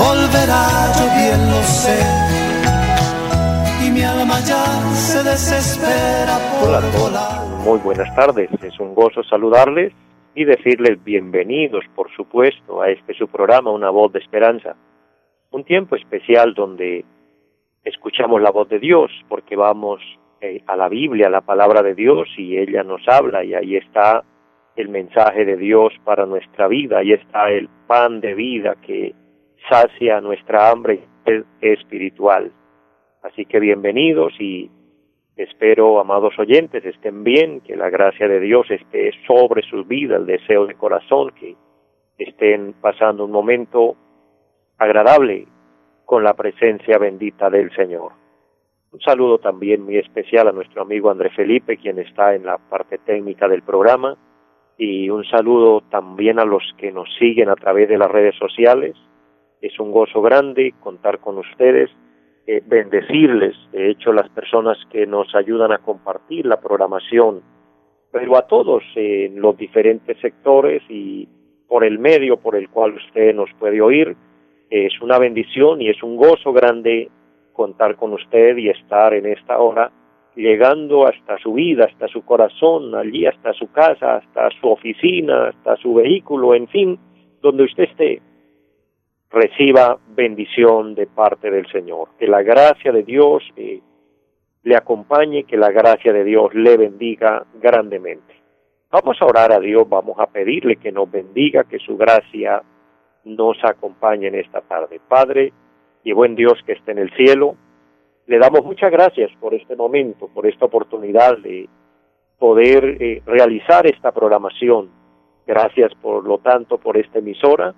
volverá, 0.00 0.64
yo 0.96 1.06
bien 1.12 1.40
lo 1.52 1.60
sé 1.62 2.00
y 3.84 3.90
mi 3.90 4.02
alma 4.02 4.40
ya 4.40 4.64
se 4.96 5.22
desespera 5.22 6.36
por 6.56 6.68
Hola 6.68 6.80
todos, 6.92 7.64
muy 7.64 7.78
buenas 7.80 8.14
tardes. 8.14 8.50
Es 8.62 8.78
un 8.80 8.94
gozo 8.94 9.22
saludarles 9.24 9.92
y 10.34 10.44
decirles 10.44 11.02
bienvenidos, 11.04 11.84
por 11.94 12.10
supuesto, 12.12 12.80
a 12.80 12.90
este 12.90 13.14
su 13.14 13.28
programa, 13.28 13.70
Una 13.70 13.90
Voz 13.90 14.12
de 14.12 14.20
Esperanza. 14.20 14.76
Un 15.50 15.64
tiempo 15.64 15.96
especial 15.96 16.54
donde 16.54 17.04
escuchamos 17.84 18.40
la 18.40 18.50
voz 18.50 18.68
de 18.68 18.78
Dios, 18.78 19.10
porque 19.28 19.56
vamos 19.56 20.00
eh, 20.40 20.62
a 20.66 20.76
la 20.76 20.88
Biblia, 20.88 21.26
a 21.26 21.30
la 21.30 21.40
palabra 21.40 21.82
de 21.82 21.94
Dios, 21.94 22.28
y 22.36 22.56
ella 22.56 22.82
nos 22.84 23.06
habla, 23.08 23.44
y 23.44 23.54
ahí 23.54 23.76
está 23.76 24.22
el 24.76 24.88
mensaje 24.88 25.44
de 25.44 25.56
Dios 25.56 25.92
para 26.04 26.26
nuestra 26.26 26.68
vida, 26.68 26.98
ahí 26.98 27.12
está 27.12 27.50
el 27.50 27.68
pan 27.86 28.20
de 28.20 28.34
vida 28.34 28.76
que 28.86 29.14
sacia 29.68 30.20
nuestra 30.20 30.70
hambre 30.70 31.00
espiritual. 31.60 32.52
Así 33.22 33.44
que 33.44 33.60
bienvenidos 33.60 34.32
y 34.40 34.70
espero, 35.36 36.00
amados 36.00 36.38
oyentes, 36.38 36.84
estén 36.84 37.24
bien, 37.24 37.60
que 37.60 37.76
la 37.76 37.90
gracia 37.90 38.28
de 38.28 38.40
Dios 38.40 38.70
esté 38.70 39.12
sobre 39.26 39.62
sus 39.62 39.86
vidas, 39.86 40.20
el 40.20 40.26
deseo 40.26 40.66
de 40.66 40.74
corazón, 40.74 41.32
que 41.38 41.56
estén 42.18 42.74
pasando 42.80 43.24
un 43.24 43.30
momento 43.30 43.96
agradable 44.78 45.46
con 46.04 46.24
la 46.24 46.34
presencia 46.34 46.98
bendita 46.98 47.50
del 47.50 47.70
Señor. 47.74 48.12
Un 48.92 49.00
saludo 49.00 49.38
también 49.38 49.82
muy 49.82 49.98
especial 49.98 50.48
a 50.48 50.52
nuestro 50.52 50.82
amigo 50.82 51.10
André 51.10 51.30
Felipe, 51.30 51.76
quien 51.76 51.98
está 51.98 52.34
en 52.34 52.44
la 52.44 52.58
parte 52.58 52.98
técnica 52.98 53.46
del 53.46 53.62
programa, 53.62 54.16
y 54.76 55.10
un 55.10 55.24
saludo 55.24 55.82
también 55.90 56.40
a 56.40 56.44
los 56.44 56.62
que 56.78 56.90
nos 56.90 57.08
siguen 57.18 57.50
a 57.50 57.54
través 57.54 57.88
de 57.88 57.98
las 57.98 58.10
redes 58.10 58.34
sociales. 58.36 58.96
Es 59.60 59.78
un 59.78 59.92
gozo 59.92 60.22
grande 60.22 60.74
contar 60.80 61.18
con 61.18 61.38
ustedes 61.38 61.90
eh, 62.46 62.62
bendecirles, 62.66 63.54
de 63.72 63.90
hecho, 63.90 64.12
las 64.12 64.28
personas 64.30 64.78
que 64.90 65.06
nos 65.06 65.34
ayudan 65.34 65.72
a 65.72 65.78
compartir 65.78 66.46
la 66.46 66.60
programación, 66.60 67.42
pero 68.10 68.36
a 68.36 68.46
todos 68.46 68.82
en 68.96 69.40
los 69.40 69.56
diferentes 69.56 70.18
sectores 70.20 70.82
y 70.88 71.28
por 71.68 71.84
el 71.84 71.98
medio 71.98 72.38
por 72.38 72.56
el 72.56 72.68
cual 72.70 72.94
usted 72.94 73.34
nos 73.34 73.50
puede 73.58 73.80
oír. 73.80 74.16
Es 74.70 75.00
una 75.00 75.18
bendición 75.18 75.80
y 75.82 75.90
es 75.90 76.02
un 76.02 76.16
gozo 76.16 76.52
grande 76.52 77.08
contar 77.52 77.96
con 77.96 78.12
usted 78.14 78.56
y 78.56 78.70
estar 78.70 79.14
en 79.14 79.26
esta 79.26 79.58
hora 79.58 79.92
llegando 80.34 81.06
hasta 81.06 81.38
su 81.38 81.52
vida, 81.52 81.84
hasta 81.84 82.08
su 82.08 82.24
corazón, 82.24 82.94
allí 82.94 83.26
hasta 83.26 83.52
su 83.52 83.70
casa, 83.70 84.16
hasta 84.16 84.48
su 84.60 84.68
oficina, 84.68 85.48
hasta 85.48 85.76
su 85.76 85.94
vehículo, 85.94 86.54
en 86.54 86.66
fin, 86.68 86.98
donde 87.42 87.64
usted 87.64 87.84
esté 87.84 88.22
reciba 89.30 89.98
bendición 90.08 90.94
de 90.94 91.06
parte 91.06 91.50
del 91.50 91.70
Señor. 91.70 92.08
Que 92.18 92.26
la 92.26 92.42
gracia 92.42 92.92
de 92.92 93.02
Dios 93.02 93.42
eh, 93.56 93.80
le 94.62 94.76
acompañe, 94.76 95.44
que 95.44 95.56
la 95.56 95.70
gracia 95.70 96.12
de 96.12 96.24
Dios 96.24 96.52
le 96.54 96.76
bendiga 96.76 97.46
grandemente. 97.54 98.34
Vamos 98.90 99.16
a 99.20 99.26
orar 99.26 99.52
a 99.52 99.60
Dios, 99.60 99.88
vamos 99.88 100.18
a 100.18 100.26
pedirle 100.26 100.76
que 100.76 100.90
nos 100.90 101.10
bendiga, 101.10 101.64
que 101.64 101.78
su 101.78 101.96
gracia 101.96 102.62
nos 103.24 103.56
acompañe 103.62 104.26
en 104.26 104.34
esta 104.34 104.60
tarde. 104.62 105.00
Padre 105.06 105.52
y 106.02 106.12
buen 106.12 106.34
Dios 106.34 106.54
que 106.66 106.72
esté 106.72 106.92
en 106.92 106.98
el 106.98 107.10
cielo, 107.14 107.56
le 108.26 108.38
damos 108.38 108.64
muchas 108.64 108.90
gracias 108.90 109.30
por 109.38 109.54
este 109.54 109.76
momento, 109.76 110.28
por 110.28 110.46
esta 110.46 110.64
oportunidad 110.64 111.38
de 111.38 111.68
poder 112.38 112.96
eh, 113.00 113.22
realizar 113.26 113.86
esta 113.86 114.12
programación. 114.12 114.90
Gracias 115.46 115.92
por 115.96 116.24
lo 116.24 116.38
tanto 116.38 116.78
por 116.78 116.96
esta 116.96 117.18
emisora 117.18 117.74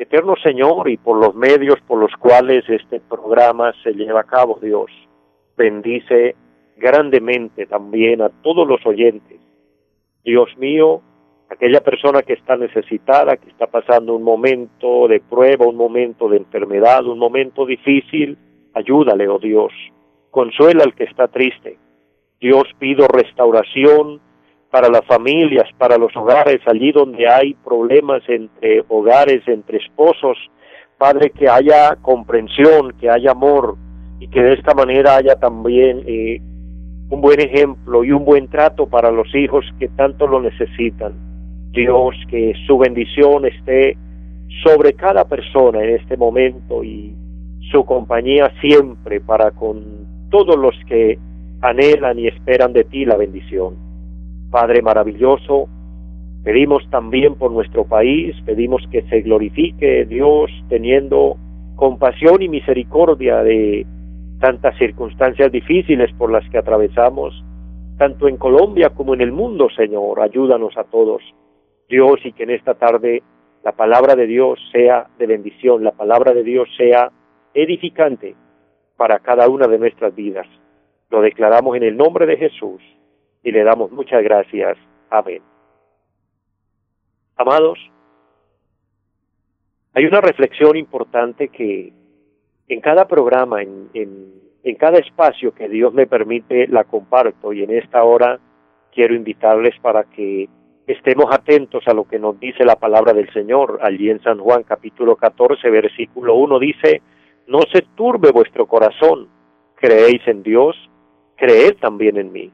Eterno 0.00 0.34
Señor, 0.42 0.88
y 0.88 0.96
por 0.96 1.18
los 1.18 1.34
medios 1.34 1.78
por 1.86 1.98
los 1.98 2.10
cuales 2.18 2.64
este 2.70 3.00
programa 3.00 3.74
se 3.82 3.92
lleva 3.92 4.20
a 4.20 4.24
cabo, 4.24 4.58
Dios, 4.58 4.90
bendice 5.58 6.34
grandemente 6.78 7.66
también 7.66 8.22
a 8.22 8.30
todos 8.30 8.66
los 8.66 8.80
oyentes. 8.86 9.38
Dios 10.24 10.48
mío, 10.56 11.02
aquella 11.50 11.82
persona 11.82 12.22
que 12.22 12.32
está 12.32 12.56
necesitada, 12.56 13.36
que 13.36 13.50
está 13.50 13.66
pasando 13.66 14.14
un 14.14 14.22
momento 14.22 15.06
de 15.06 15.20
prueba, 15.20 15.66
un 15.66 15.76
momento 15.76 16.30
de 16.30 16.38
enfermedad, 16.38 17.04
un 17.04 17.18
momento 17.18 17.66
difícil, 17.66 18.38
ayúdale, 18.72 19.28
oh 19.28 19.38
Dios. 19.38 19.70
Consuela 20.30 20.82
al 20.82 20.94
que 20.94 21.04
está 21.04 21.28
triste. 21.28 21.76
Dios 22.40 22.64
pido 22.78 23.06
restauración, 23.06 24.18
para 24.70 24.88
las 24.88 25.04
familias, 25.06 25.68
para 25.78 25.98
los 25.98 26.16
hogares, 26.16 26.60
allí 26.66 26.92
donde 26.92 27.28
hay 27.28 27.54
problemas 27.54 28.22
entre 28.28 28.84
hogares, 28.88 29.42
entre 29.46 29.78
esposos. 29.78 30.38
Padre, 30.96 31.30
que 31.30 31.48
haya 31.48 31.96
comprensión, 32.02 32.92
que 33.00 33.10
haya 33.10 33.32
amor 33.32 33.76
y 34.20 34.28
que 34.28 34.42
de 34.42 34.52
esta 34.52 34.74
manera 34.74 35.16
haya 35.16 35.34
también 35.36 36.02
eh, 36.06 36.40
un 37.08 37.20
buen 37.20 37.40
ejemplo 37.40 38.04
y 38.04 38.12
un 38.12 38.24
buen 38.24 38.48
trato 38.48 38.86
para 38.86 39.10
los 39.10 39.34
hijos 39.34 39.64
que 39.78 39.88
tanto 39.88 40.26
lo 40.26 40.40
necesitan. 40.40 41.14
Dios, 41.72 42.14
que 42.28 42.52
su 42.66 42.78
bendición 42.78 43.46
esté 43.46 43.96
sobre 44.62 44.92
cada 44.92 45.24
persona 45.24 45.82
en 45.82 45.96
este 45.96 46.16
momento 46.16 46.84
y 46.84 47.14
su 47.70 47.84
compañía 47.84 48.52
siempre 48.60 49.20
para 49.20 49.52
con 49.52 50.28
todos 50.30 50.56
los 50.56 50.74
que 50.86 51.18
anhelan 51.62 52.18
y 52.18 52.28
esperan 52.28 52.72
de 52.72 52.84
ti 52.84 53.04
la 53.04 53.16
bendición. 53.16 53.89
Padre 54.50 54.82
maravilloso, 54.82 55.68
pedimos 56.42 56.82
también 56.90 57.36
por 57.36 57.52
nuestro 57.52 57.84
país, 57.84 58.34
pedimos 58.44 58.82
que 58.90 59.02
se 59.02 59.20
glorifique 59.20 60.06
Dios 60.06 60.50
teniendo 60.68 61.36
compasión 61.76 62.42
y 62.42 62.48
misericordia 62.48 63.44
de 63.44 63.86
tantas 64.40 64.76
circunstancias 64.76 65.52
difíciles 65.52 66.12
por 66.18 66.32
las 66.32 66.48
que 66.50 66.58
atravesamos, 66.58 67.44
tanto 67.96 68.26
en 68.26 68.38
Colombia 68.38 68.90
como 68.90 69.14
en 69.14 69.20
el 69.20 69.30
mundo, 69.30 69.68
Señor. 69.76 70.20
Ayúdanos 70.20 70.76
a 70.76 70.84
todos, 70.84 71.22
Dios, 71.88 72.18
y 72.24 72.32
que 72.32 72.42
en 72.42 72.50
esta 72.50 72.74
tarde 72.74 73.22
la 73.62 73.72
palabra 73.72 74.16
de 74.16 74.26
Dios 74.26 74.58
sea 74.72 75.06
de 75.16 75.26
bendición, 75.26 75.84
la 75.84 75.92
palabra 75.92 76.32
de 76.32 76.42
Dios 76.42 76.68
sea 76.76 77.12
edificante 77.54 78.34
para 78.96 79.20
cada 79.20 79.48
una 79.48 79.68
de 79.68 79.78
nuestras 79.78 80.12
vidas. 80.14 80.46
Lo 81.08 81.20
declaramos 81.20 81.76
en 81.76 81.84
el 81.84 81.96
nombre 81.96 82.26
de 82.26 82.36
Jesús 82.36 82.80
y 83.42 83.52
le 83.52 83.64
damos 83.64 83.90
muchas 83.90 84.22
gracias. 84.22 84.76
Amén. 85.08 85.42
Amados, 87.36 87.78
hay 89.94 90.04
una 90.04 90.20
reflexión 90.20 90.76
importante 90.76 91.48
que 91.48 91.92
en 92.68 92.80
cada 92.80 93.08
programa, 93.08 93.62
en, 93.62 93.88
en, 93.94 94.74
cada 94.76 94.98
espacio 94.98 95.52
que 95.52 95.68
Dios 95.68 95.92
me 95.92 96.06
permite, 96.06 96.68
la 96.68 96.84
comparto 96.84 97.52
y 97.52 97.64
en 97.64 97.70
esta 97.70 98.04
hora 98.04 98.38
quiero 98.92 99.14
invitarles 99.14 99.74
para 99.80 100.04
que 100.04 100.48
estemos 100.86 101.26
atentos 101.30 101.82
a 101.86 101.94
lo 101.94 102.04
que 102.04 102.18
nos 102.18 102.38
dice 102.38 102.64
la 102.64 102.76
palabra 102.76 103.12
del 103.12 103.32
Señor. 103.32 103.80
Allí 103.82 104.10
en 104.10 104.22
San 104.22 104.38
Juan 104.38 104.62
capítulo 104.62 105.16
14, 105.16 105.68
versículo 105.70 106.34
1 106.34 106.58
dice, 106.60 107.02
no 107.48 107.60
se 107.72 107.82
turbe 107.96 108.30
vuestro 108.30 108.66
corazón, 108.66 109.28
creéis 109.74 110.20
en 110.26 110.42
Dios, 110.42 110.76
creed 111.36 111.76
también 111.80 112.16
en 112.16 112.32
mí. 112.32 112.52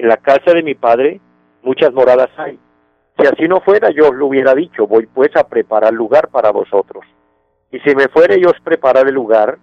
En 0.00 0.08
la 0.08 0.16
casa 0.16 0.54
de 0.54 0.62
mi 0.62 0.74
padre 0.74 1.20
muchas 1.62 1.92
moradas 1.92 2.30
hay. 2.38 2.58
Si 3.18 3.26
así 3.26 3.46
no 3.46 3.60
fuera, 3.60 3.90
yo 3.90 4.08
os 4.08 4.14
lo 4.14 4.28
hubiera 4.28 4.54
dicho, 4.54 4.86
voy 4.86 5.04
pues 5.04 5.28
a 5.36 5.46
preparar 5.46 5.92
lugar 5.92 6.28
para 6.28 6.50
vosotros. 6.52 7.04
Y 7.70 7.80
si 7.80 7.94
me 7.94 8.08
fuere 8.08 8.40
yo 8.40 8.48
os 8.48 8.58
preparar 8.62 9.08
el 9.08 9.14
lugar, 9.14 9.58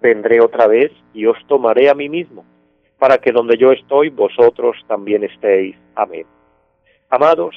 vendré 0.00 0.40
otra 0.40 0.68
vez 0.68 0.92
y 1.12 1.26
os 1.26 1.36
tomaré 1.48 1.90
a 1.90 1.94
mí 1.94 2.08
mismo, 2.08 2.44
para 3.00 3.18
que 3.18 3.32
donde 3.32 3.56
yo 3.58 3.72
estoy, 3.72 4.10
vosotros 4.10 4.76
también 4.86 5.24
estéis. 5.24 5.74
Amén. 5.96 6.24
Amados, 7.08 7.56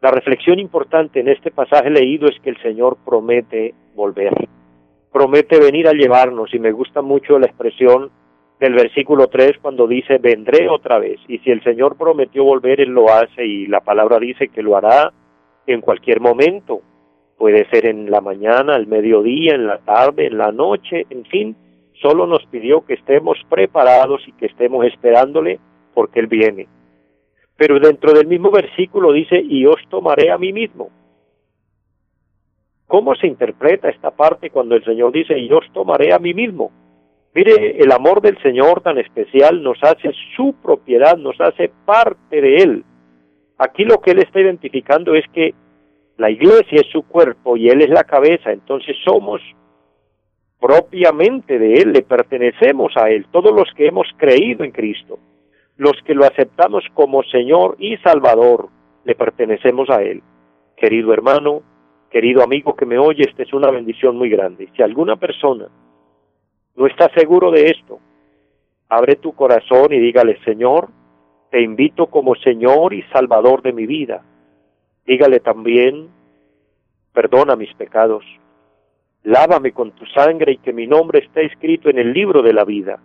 la 0.00 0.12
reflexión 0.12 0.60
importante 0.60 1.18
en 1.18 1.28
este 1.28 1.50
pasaje 1.50 1.90
leído 1.90 2.28
es 2.28 2.38
que 2.38 2.50
el 2.50 2.62
Señor 2.62 2.98
promete 3.04 3.74
volver, 3.96 4.32
promete 5.12 5.58
venir 5.58 5.88
a 5.88 5.92
llevarnos, 5.92 6.54
y 6.54 6.60
me 6.60 6.70
gusta 6.70 7.02
mucho 7.02 7.36
la 7.36 7.46
expresión 7.46 8.12
del 8.60 8.74
versículo 8.74 9.28
3 9.28 9.58
cuando 9.62 9.86
dice, 9.86 10.18
vendré 10.18 10.68
otra 10.68 10.98
vez. 10.98 11.20
Y 11.28 11.38
si 11.38 11.50
el 11.50 11.62
Señor 11.62 11.96
prometió 11.96 12.44
volver, 12.44 12.80
Él 12.80 12.90
lo 12.90 13.08
hace 13.08 13.44
y 13.44 13.66
la 13.66 13.80
palabra 13.80 14.18
dice 14.18 14.48
que 14.48 14.62
lo 14.62 14.76
hará 14.76 15.12
en 15.66 15.80
cualquier 15.80 16.20
momento. 16.20 16.82
puede 17.36 17.68
ser 17.70 17.86
en 17.86 18.10
la 18.10 18.20
mañana, 18.20 18.74
al 18.74 18.88
mediodía, 18.88 19.54
en 19.54 19.68
la 19.68 19.78
tarde, 19.78 20.26
en 20.26 20.38
la 20.38 20.50
noche, 20.50 21.06
en 21.08 21.24
fin, 21.26 21.54
solo 22.02 22.26
nos 22.26 22.44
pidió 22.46 22.84
que 22.84 22.94
estemos 22.94 23.38
preparados 23.48 24.26
y 24.26 24.32
que 24.32 24.46
estemos 24.46 24.84
esperándole 24.86 25.60
porque 25.94 26.18
Él 26.18 26.26
viene. 26.26 26.66
Pero 27.56 27.78
dentro 27.78 28.12
del 28.12 28.26
mismo 28.26 28.50
versículo 28.50 29.12
dice, 29.12 29.40
y 29.40 29.66
os 29.66 29.80
tomaré 29.88 30.32
a 30.32 30.38
mí 30.38 30.52
mismo. 30.52 30.90
¿Cómo 32.88 33.14
se 33.14 33.28
interpreta 33.28 33.88
esta 33.88 34.10
parte 34.10 34.50
cuando 34.50 34.74
el 34.74 34.84
Señor 34.84 35.12
dice, 35.12 35.38
y 35.38 35.52
os 35.52 35.64
tomaré 35.72 36.12
a 36.12 36.18
mí 36.18 36.34
mismo? 36.34 36.72
Mire, 37.38 37.80
el 37.80 37.92
amor 37.92 38.20
del 38.20 38.36
Señor 38.42 38.80
tan 38.80 38.98
especial 38.98 39.62
nos 39.62 39.78
hace 39.84 40.10
su 40.34 40.54
propiedad, 40.54 41.16
nos 41.16 41.40
hace 41.40 41.70
parte 41.84 42.40
de 42.40 42.56
Él. 42.56 42.84
Aquí 43.58 43.84
lo 43.84 44.00
que 44.00 44.10
Él 44.10 44.18
está 44.18 44.40
identificando 44.40 45.14
es 45.14 45.24
que 45.32 45.54
la 46.16 46.30
iglesia 46.30 46.80
es 46.80 46.88
su 46.90 47.04
cuerpo 47.04 47.56
y 47.56 47.68
Él 47.68 47.80
es 47.82 47.90
la 47.90 48.02
cabeza, 48.02 48.50
entonces 48.50 48.96
somos 49.04 49.40
propiamente 50.58 51.60
de 51.60 51.74
Él, 51.74 51.92
le 51.92 52.02
pertenecemos 52.02 52.96
a 52.96 53.08
Él, 53.08 53.26
todos 53.30 53.54
los 53.54 53.72
que 53.76 53.86
hemos 53.86 54.08
creído 54.16 54.64
en 54.64 54.72
Cristo, 54.72 55.20
los 55.76 55.94
que 56.04 56.16
lo 56.16 56.24
aceptamos 56.24 56.82
como 56.92 57.22
Señor 57.22 57.76
y 57.78 57.98
Salvador, 57.98 58.68
le 59.04 59.14
pertenecemos 59.14 59.88
a 59.90 60.02
Él. 60.02 60.24
Querido 60.76 61.12
hermano, 61.12 61.62
querido 62.10 62.42
amigo 62.42 62.74
que 62.74 62.84
me 62.84 62.98
oye, 62.98 63.22
esta 63.28 63.44
es 63.44 63.52
una 63.52 63.70
bendición 63.70 64.16
muy 64.16 64.28
grande. 64.28 64.68
Si 64.74 64.82
alguna 64.82 65.14
persona 65.14 65.68
no 66.78 66.86
está 66.86 67.10
seguro 67.12 67.50
de 67.50 67.70
esto, 67.70 67.98
abre 68.88 69.16
tu 69.16 69.32
corazón 69.32 69.92
y 69.92 69.98
dígale, 69.98 70.38
Señor, 70.44 70.88
te 71.50 71.60
invito 71.60 72.06
como 72.06 72.36
Señor 72.36 72.94
y 72.94 73.02
Salvador 73.12 73.62
de 73.62 73.72
mi 73.72 73.84
vida. 73.84 74.22
Dígale 75.04 75.40
también, 75.40 76.08
perdona 77.12 77.56
mis 77.56 77.74
pecados, 77.74 78.24
lávame 79.24 79.72
con 79.72 79.90
tu 79.90 80.06
sangre 80.06 80.52
y 80.52 80.58
que 80.58 80.72
mi 80.72 80.86
nombre 80.86 81.18
esté 81.18 81.46
escrito 81.46 81.90
en 81.90 81.98
el 81.98 82.12
libro 82.12 82.42
de 82.42 82.52
la 82.52 82.64
vida. 82.64 83.00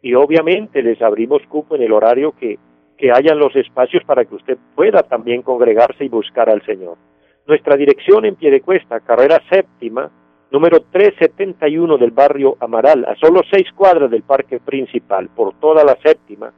y 0.00 0.14
obviamente 0.14 0.82
les 0.82 1.02
abrimos 1.02 1.42
cupo 1.48 1.76
en 1.76 1.82
el 1.82 1.92
horario 1.92 2.32
que 2.32 2.58
que 2.98 3.12
hayan 3.12 3.38
los 3.38 3.54
espacios 3.54 4.02
para 4.04 4.24
que 4.24 4.34
usted 4.34 4.58
pueda 4.74 5.04
también 5.04 5.42
congregarse 5.42 6.04
y 6.04 6.08
buscar 6.08 6.50
al 6.50 6.62
Señor. 6.66 6.98
Nuestra 7.46 7.76
dirección 7.76 8.26
en 8.26 8.34
Piedecuesta, 8.34 9.00
carrera 9.00 9.40
séptima, 9.48 10.10
número 10.50 10.80
371 10.90 11.96
del 11.96 12.10
barrio 12.10 12.56
Amaral, 12.60 13.04
a 13.04 13.14
solo 13.16 13.42
seis 13.50 13.66
cuadras 13.74 14.10
del 14.10 14.22
parque 14.22 14.58
principal, 14.58 15.28
por 15.28 15.54
toda 15.60 15.84
la 15.84 15.96
séptima. 16.02 16.52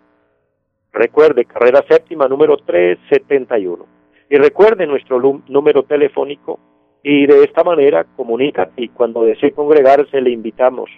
Recuerde, 0.93 1.45
carrera 1.45 1.85
séptima, 1.89 2.27
número 2.27 2.57
371. 2.57 3.87
Y 4.31 4.37
recuerde 4.37 4.87
nuestro 4.87 5.21
número 5.47 5.83
telefónico 5.85 6.59
y 7.03 7.27
de 7.27 7.45
esta 7.45 7.63
manera 7.65 8.05
comunica 8.17 8.71
y 8.77 8.89
cuando 8.89 9.25
desee 9.25 9.53
congregarse 9.53 10.21
le 10.21 10.31
invitamos. 10.31 10.91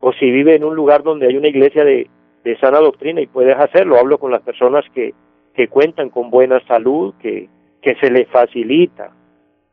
O 0.00 0.12
si 0.12 0.30
vive 0.30 0.54
en 0.54 0.64
un 0.64 0.74
lugar 0.74 1.02
donde 1.02 1.26
hay 1.26 1.36
una 1.36 1.48
iglesia 1.48 1.84
de, 1.84 2.08
de 2.46 2.56
sana 2.58 2.78
doctrina 2.78 3.20
y 3.20 3.26
puedes 3.26 3.56
hacerlo, 3.56 3.98
hablo 3.98 4.18
con 4.18 4.30
las 4.30 4.40
personas 4.40 4.84
que, 4.94 5.14
que 5.52 5.66
cuentan 5.66 6.10
con 6.10 6.30
buena 6.30 6.60
salud, 6.68 7.12
que, 7.20 7.48
que 7.82 7.96
se 7.96 8.08
le 8.08 8.24
facilita, 8.26 9.10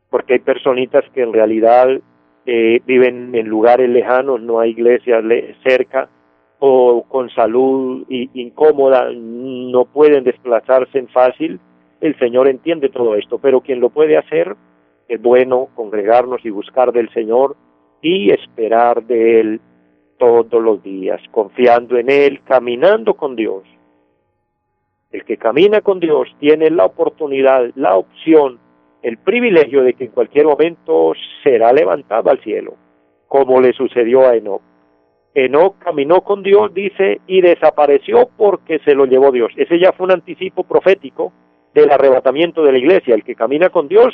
porque 0.10 0.34
hay 0.34 0.40
personitas 0.40 1.04
que 1.14 1.22
en 1.22 1.34
realidad 1.34 1.88
eh, 2.48 2.82
viven 2.84 3.36
en 3.36 3.48
lugares 3.48 3.88
lejanos, 3.88 4.42
no 4.42 4.60
hay 4.60 4.72
iglesias 4.72 5.24
cerca 5.64 6.10
o 6.58 7.04
con 7.08 7.30
salud 7.30 8.06
incómoda, 8.10 9.08
no 9.14 9.86
pueden 9.86 10.24
desplazarse 10.24 10.98
en 10.98 11.10
fácil, 11.10 11.60
el 12.02 12.18
Señor 12.18 12.48
entiende 12.48 12.90
todo 12.90 13.14
esto, 13.14 13.38
pero 13.38 13.62
quien 13.62 13.82
lo 13.82 13.92
puede 13.92 14.18
hacer 14.18 14.56
es 15.08 15.22
bueno 15.22 15.68
congregarnos 15.76 16.44
y 16.44 16.50
buscar 16.50 16.92
del 16.92 17.10
Señor 17.14 17.56
y 18.02 18.32
esperar 18.32 19.04
de 19.04 19.40
Él 19.40 19.62
todos 20.24 20.64
los 20.64 20.82
días, 20.82 21.22
confiando 21.32 21.98
en 21.98 22.10
Él, 22.10 22.42
caminando 22.44 23.16
con 23.16 23.36
Dios. 23.36 23.64
El 25.12 25.26
que 25.26 25.38
camina 25.38 25.82
con 25.82 26.00
Dios 26.00 26.28
tiene 26.40 26.70
la 26.70 26.86
oportunidad, 26.86 27.72
la 27.76 27.96
opción 27.96 28.60
el 29.04 29.18
privilegio 29.18 29.84
de 29.84 29.94
que 29.94 30.06
en 30.06 30.12
cualquier 30.12 30.46
momento 30.46 31.12
será 31.44 31.74
levantado 31.74 32.30
al 32.30 32.40
cielo, 32.40 32.76
como 33.28 33.60
le 33.60 33.74
sucedió 33.74 34.26
a 34.26 34.36
Enoch. 34.36 34.62
Enoch 35.36 35.78
caminó 35.80 36.22
con 36.22 36.42
Dios, 36.42 36.74
dice, 36.74 37.20
y 37.28 37.42
desapareció 37.42 38.30
porque 38.38 38.80
se 38.80 38.96
lo 38.96 39.06
llevó 39.06 39.32
Dios. 39.32 39.52
Ese 39.58 39.78
ya 39.78 39.92
fue 39.92 40.06
un 40.06 40.14
anticipo 40.14 40.64
profético 40.64 41.34
del 41.74 41.92
arrebatamiento 41.92 42.64
de 42.64 42.72
la 42.72 42.78
iglesia. 42.78 43.14
El 43.14 43.24
que 43.24 43.36
camina 43.36 43.70
con 43.70 43.90
Dios, 43.90 44.14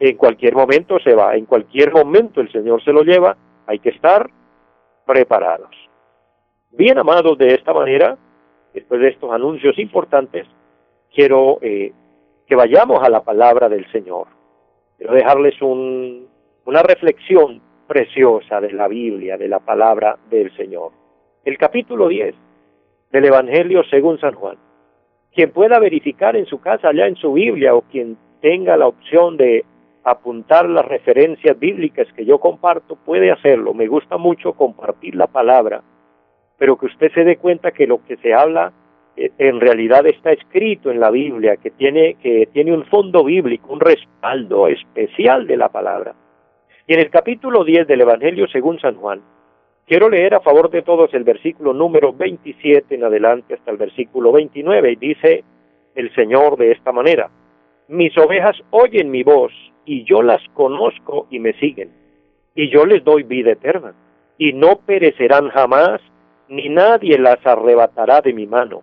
en 0.00 0.16
cualquier 0.16 0.54
momento 0.54 0.98
se 0.98 1.14
va, 1.14 1.36
en 1.36 1.46
cualquier 1.46 1.92
momento 1.92 2.40
el 2.40 2.50
Señor 2.50 2.82
se 2.82 2.92
lo 2.92 3.02
lleva, 3.02 3.36
hay 3.66 3.78
que 3.78 3.90
estar 3.90 4.28
preparados. 5.06 5.74
Bien 6.70 6.98
amados, 6.98 7.38
de 7.38 7.54
esta 7.54 7.72
manera, 7.72 8.18
después 8.72 9.00
de 9.00 9.08
estos 9.08 9.32
anuncios 9.32 9.78
importantes, 9.78 10.46
quiero 11.14 11.58
eh, 11.62 11.92
que 12.46 12.54
vayamos 12.56 13.02
a 13.02 13.08
la 13.08 13.22
palabra 13.22 13.68
del 13.68 13.90
Señor. 13.92 14.26
Quiero 14.96 15.14
dejarles 15.14 15.60
un, 15.62 16.28
una 16.64 16.82
reflexión 16.82 17.60
preciosa 17.86 18.60
de 18.60 18.72
la 18.72 18.88
Biblia, 18.88 19.36
de 19.36 19.48
la 19.48 19.60
palabra 19.60 20.18
del 20.30 20.54
Señor. 20.56 20.92
El 21.44 21.58
capítulo 21.58 22.08
10 22.08 22.34
del 23.12 23.24
Evangelio 23.26 23.84
según 23.90 24.18
San 24.18 24.34
Juan. 24.34 24.56
Quien 25.32 25.50
pueda 25.50 25.78
verificar 25.78 26.36
en 26.36 26.46
su 26.46 26.60
casa, 26.60 26.88
allá 26.88 27.06
en 27.06 27.16
su 27.16 27.32
Biblia, 27.32 27.74
o 27.74 27.82
quien 27.82 28.16
tenga 28.40 28.76
la 28.76 28.86
opción 28.86 29.36
de 29.36 29.64
apuntar 30.04 30.68
las 30.68 30.84
referencias 30.84 31.58
bíblicas 31.58 32.06
que 32.12 32.26
yo 32.26 32.38
comparto, 32.38 32.96
puede 32.96 33.32
hacerlo. 33.32 33.72
Me 33.72 33.86
gusta 33.86 34.18
mucho 34.18 34.52
compartir 34.52 35.14
la 35.14 35.26
palabra, 35.26 35.82
pero 36.58 36.76
que 36.76 36.86
usted 36.86 37.10
se 37.12 37.24
dé 37.24 37.36
cuenta 37.36 37.72
que 37.72 37.86
lo 37.86 38.04
que 38.04 38.18
se 38.18 38.34
habla 38.34 38.72
eh, 39.16 39.30
en 39.38 39.60
realidad 39.60 40.06
está 40.06 40.32
escrito 40.32 40.90
en 40.90 41.00
la 41.00 41.10
Biblia, 41.10 41.56
que 41.56 41.70
tiene, 41.70 42.14
que 42.22 42.48
tiene 42.52 42.72
un 42.72 42.84
fondo 42.84 43.24
bíblico, 43.24 43.72
un 43.72 43.80
respaldo 43.80 44.68
especial 44.68 45.46
de 45.46 45.56
la 45.56 45.70
palabra. 45.70 46.14
Y 46.86 46.92
en 46.92 47.00
el 47.00 47.10
capítulo 47.10 47.64
10 47.64 47.86
del 47.86 48.02
Evangelio 48.02 48.46
según 48.48 48.78
San 48.80 48.96
Juan, 48.96 49.22
quiero 49.86 50.10
leer 50.10 50.34
a 50.34 50.40
favor 50.40 50.70
de 50.70 50.82
todos 50.82 51.14
el 51.14 51.24
versículo 51.24 51.72
número 51.72 52.12
27 52.12 52.94
en 52.94 53.04
adelante 53.04 53.54
hasta 53.54 53.70
el 53.70 53.78
versículo 53.78 54.32
29, 54.32 54.92
y 54.92 54.96
dice 54.96 55.44
el 55.94 56.14
Señor 56.14 56.58
de 56.58 56.72
esta 56.72 56.92
manera, 56.92 57.30
mis 57.88 58.16
ovejas 58.18 58.56
oyen 58.70 59.10
mi 59.10 59.22
voz 59.22 59.52
y 59.84 60.04
yo 60.04 60.22
las 60.22 60.42
conozco 60.54 61.26
y 61.30 61.38
me 61.38 61.52
siguen, 61.54 61.90
y 62.54 62.70
yo 62.70 62.86
les 62.86 63.04
doy 63.04 63.22
vida 63.22 63.52
eterna, 63.52 63.94
y 64.38 64.52
no 64.52 64.76
perecerán 64.76 65.48
jamás, 65.50 66.00
ni 66.48 66.68
nadie 66.68 67.18
las 67.18 67.44
arrebatará 67.46 68.20
de 68.20 68.32
mi 68.32 68.46
mano. 68.46 68.82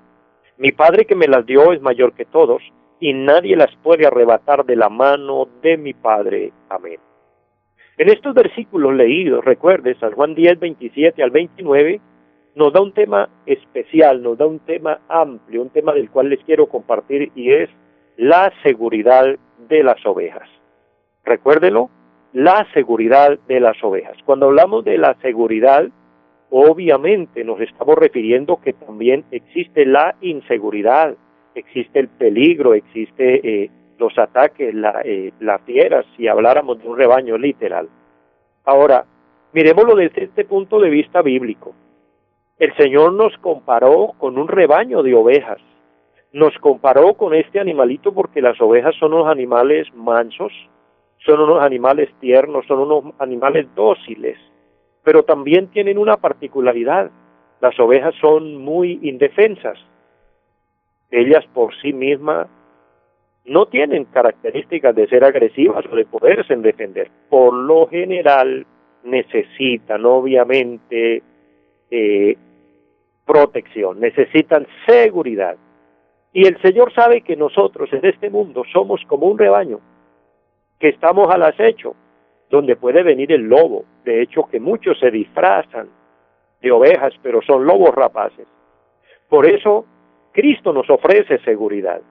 Mi 0.58 0.72
Padre 0.72 1.05
que 1.05 1.15
me 1.15 1.27
las 1.27 1.46
dio 1.46 1.74
es 1.74 1.81
mayor 1.81 2.13
que 2.13 2.25
todos, 2.25 2.62
y 3.00 3.13
nadie 3.13 3.55
las 3.55 3.75
puede 3.77 4.05
arrebatar 4.05 4.65
de 4.65 4.75
la 4.75 4.89
mano 4.89 5.48
de 5.62 5.77
mi 5.77 5.93
Padre. 5.93 6.51
Amén. 6.70 7.00
En 7.98 8.10
estos 8.10 8.34
versículos 8.34 8.93
leídos, 8.93 9.43
recuerde, 9.43 9.96
San 10.00 10.12
Juan 10.12 10.36
10, 10.36 10.60
27 10.60 11.22
al 11.22 11.31
29, 11.31 12.00
nos 12.55 12.74
da 12.74 12.81
un 12.81 12.93
tema 12.93 13.29
especial, 13.46 14.22
nos 14.22 14.38
da 14.38 14.46
un 14.46 14.60
tema 14.60 15.00
amplio, 15.08 15.62
un 15.62 15.70
tema 15.70 15.93
del 15.93 16.10
cual 16.10 16.29
les 16.29 16.43
quiero 16.43 16.67
compartir 16.67 17.31
y 17.36 17.51
es 17.51 17.70
la 18.17 18.51
seguridad 18.63 19.36
de 19.67 19.84
las 19.84 20.05
ovejas. 20.05 20.48
Recuérdelo, 21.24 21.90
la 22.34 22.68
seguridad 22.74 23.38
de 23.48 23.60
las 23.60 23.82
ovejas. 23.84 24.18
Cuando 24.25 24.48
hablamos 24.48 24.84
de 24.86 24.98
la 24.98 25.16
seguridad, 25.22 25.88
obviamente 26.50 27.44
nos 27.44 27.60
estamos 27.62 27.96
refiriendo 27.96 28.60
que 28.62 28.74
también 28.74 29.25
existe 29.32 29.86
la 29.86 30.16
inseguridad, 30.22 31.16
existe 31.56 32.00
el 32.00 32.08
peligro, 32.08 32.74
existe 32.74 33.63
eh, 33.63 33.70
los 33.98 34.18
ataques, 34.18 34.74
la, 34.74 35.01
eh, 35.04 35.32
las 35.40 35.62
fieras, 35.62 36.06
si 36.16 36.28
habláramos 36.28 36.82
de 36.82 36.88
un 36.88 36.98
rebaño 36.98 37.38
literal. 37.38 37.88
Ahora, 38.66 39.06
miremoslo 39.54 39.96
desde 39.96 40.25
este 40.25 40.46
punto 40.46 40.80
de 40.80 40.90
vista 40.90 41.22
bíblico. 41.22 41.74
El 42.58 42.75
Señor 42.75 43.13
nos 43.13 43.36
comparó 43.38 44.13
con 44.18 44.38
un 44.38 44.48
rebaño 44.48 45.01
de 45.04 45.16
ovejas. 45.16 45.60
Nos 46.32 46.56
comparó 46.60 47.16
con 47.16 47.34
este 47.34 47.60
animalito 47.60 48.13
porque 48.13 48.42
las 48.42 48.60
ovejas 48.62 48.96
son 49.00 49.13
unos 49.13 49.28
animales 49.28 49.88
mansos, 49.94 50.54
son 51.25 51.40
unos 51.40 51.62
animales 51.62 52.10
tiernos, 52.20 52.66
son 52.68 52.80
unos 52.80 53.13
animales 53.20 53.68
dóciles, 53.75 54.38
pero 55.04 55.24
también 55.24 55.68
tienen 55.68 55.98
una 55.98 56.18
particularidad. 56.18 57.12
Las 57.60 57.80
ovejas 57.80 58.16
son 58.20 58.58
muy 58.58 59.00
indefensas. 59.04 59.78
Ellas 61.12 61.46
por 61.54 61.75
sí 61.82 61.94
mismas 61.94 62.48
no 63.46 63.66
tienen 63.66 64.06
características 64.06 64.96
de 64.96 65.08
ser 65.08 65.24
agresivas 65.24 65.86
o 65.92 65.96
de 65.96 66.06
poderse 66.06 66.56
defender. 66.56 67.10
Por 67.30 67.54
lo 67.54 67.88
general 67.88 68.66
necesitan 69.04 70.06
obviamente 70.06 71.22
eh, 71.90 72.38
protección, 73.25 74.00
necesitan 74.00 74.68
seguridad. 74.88 75.56
Y 76.34 76.48
el 76.48 76.62
Señor 76.62 76.94
sabe 76.94 77.22
que 77.22 77.36
nosotros 77.36 77.92
en 77.92 78.06
este 78.06 78.30
mundo 78.30 78.63
somos 78.72 79.01
como 79.08 79.28
un 79.28 79.38
rebaño, 79.38 79.80
que 80.82 80.90
estamos 80.90 81.34
al 81.34 81.44
acecho, 81.44 81.96
donde 82.50 82.76
puede 82.76 83.04
venir 83.04 83.32
el 83.32 83.44
lobo. 83.44 83.86
De 84.04 84.22
hecho, 84.22 84.48
que 84.52 84.60
muchos 84.60 85.00
se 85.00 85.12
disfrazan 85.12 85.88
de 86.60 86.72
ovejas, 86.72 87.14
pero 87.22 87.42
son 87.44 87.66
lobos 87.66 87.94
rapaces. 87.94 88.48
Por 89.30 89.46
eso, 89.46 89.86
Cristo 90.34 90.74
nos 90.74 90.90
ofrece 90.90 91.38
seguridad. 91.46 92.02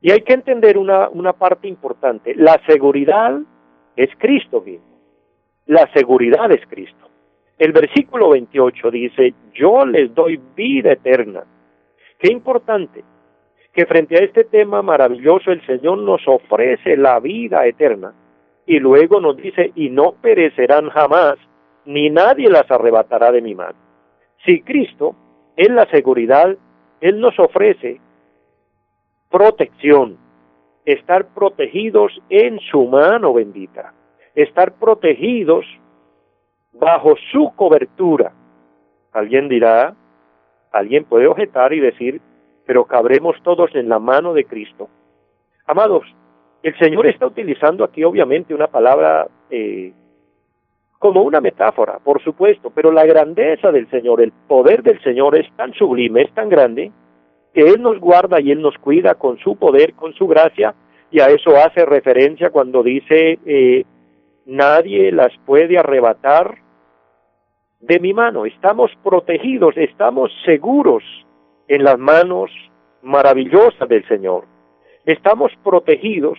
Y 0.00 0.12
hay 0.12 0.20
que 0.20 0.32
entender 0.32 0.78
una, 0.78 1.08
una 1.10 1.32
parte 1.32 1.66
importante. 1.66 2.34
La 2.36 2.60
seguridad 2.66 3.38
es 3.96 4.08
Cristo 4.18 4.62
mismo. 4.62 4.86
La 5.66 5.90
seguridad 5.92 6.50
es 6.52 6.64
Cristo. 6.68 7.08
El 7.58 7.72
versículo 7.72 8.30
28 8.30 8.90
dice, 8.90 9.34
yo 9.52 9.84
les 9.84 10.14
doy 10.14 10.40
vida 10.54 10.92
eterna. 10.92 11.42
Qué 12.18 12.32
importante 12.32 13.02
que 13.72 13.86
frente 13.86 14.16
a 14.16 14.24
este 14.24 14.44
tema 14.44 14.82
maravilloso 14.82 15.52
el 15.52 15.64
Señor 15.66 15.98
nos 15.98 16.26
ofrece 16.26 16.96
la 16.96 17.20
vida 17.20 17.66
eterna 17.66 18.12
y 18.66 18.78
luego 18.78 19.20
nos 19.20 19.36
dice, 19.36 19.72
y 19.74 19.90
no 19.90 20.12
perecerán 20.12 20.90
jamás, 20.90 21.36
ni 21.84 22.10
nadie 22.10 22.48
las 22.48 22.70
arrebatará 22.70 23.32
de 23.32 23.42
mi 23.42 23.54
mano. 23.54 23.78
Si 24.44 24.62
Cristo 24.62 25.14
es 25.56 25.68
la 25.70 25.86
seguridad, 25.86 26.56
Él 27.00 27.20
nos 27.20 27.38
ofrece 27.38 28.00
protección, 29.28 30.18
estar 30.84 31.26
protegidos 31.34 32.12
en 32.28 32.58
su 32.60 32.86
mano 32.86 33.32
bendita, 33.32 33.92
estar 34.34 34.72
protegidos 34.72 35.64
bajo 36.72 37.14
su 37.32 37.52
cobertura. 37.56 38.32
Alguien 39.12 39.48
dirá, 39.48 39.94
alguien 40.72 41.04
puede 41.04 41.26
objetar 41.26 41.72
y 41.72 41.80
decir, 41.80 42.20
pero 42.70 42.84
cabremos 42.84 43.34
todos 43.42 43.74
en 43.74 43.88
la 43.88 43.98
mano 43.98 44.32
de 44.32 44.44
Cristo. 44.44 44.88
Amados, 45.66 46.04
el 46.62 46.78
Señor 46.78 47.04
está 47.08 47.26
utilizando 47.26 47.82
aquí 47.82 48.04
obviamente 48.04 48.54
una 48.54 48.68
palabra 48.68 49.26
eh, 49.50 49.92
como 50.96 51.22
una 51.22 51.40
metáfora, 51.40 51.98
por 51.98 52.22
supuesto, 52.22 52.70
pero 52.72 52.92
la 52.92 53.04
grandeza 53.04 53.72
del 53.72 53.90
Señor, 53.90 54.20
el 54.22 54.30
poder 54.46 54.84
del 54.84 55.02
Señor 55.02 55.36
es 55.36 55.50
tan 55.56 55.74
sublime, 55.74 56.22
es 56.22 56.32
tan 56.32 56.48
grande, 56.48 56.92
que 57.52 57.62
Él 57.62 57.82
nos 57.82 57.98
guarda 57.98 58.40
y 58.40 58.52
Él 58.52 58.62
nos 58.62 58.78
cuida 58.78 59.16
con 59.16 59.36
su 59.38 59.56
poder, 59.56 59.94
con 59.94 60.14
su 60.14 60.28
gracia, 60.28 60.72
y 61.10 61.18
a 61.18 61.26
eso 61.26 61.56
hace 61.56 61.84
referencia 61.84 62.50
cuando 62.50 62.84
dice, 62.84 63.40
eh, 63.46 63.84
nadie 64.46 65.10
las 65.10 65.36
puede 65.44 65.76
arrebatar 65.76 66.58
de 67.80 67.98
mi 67.98 68.14
mano. 68.14 68.46
Estamos 68.46 68.92
protegidos, 69.02 69.76
estamos 69.76 70.30
seguros 70.44 71.02
en 71.70 71.84
las 71.84 72.00
manos 72.00 72.50
maravillosas 73.00 73.88
del 73.88 74.06
Señor. 74.08 74.44
Estamos 75.06 75.52
protegidos 75.62 76.36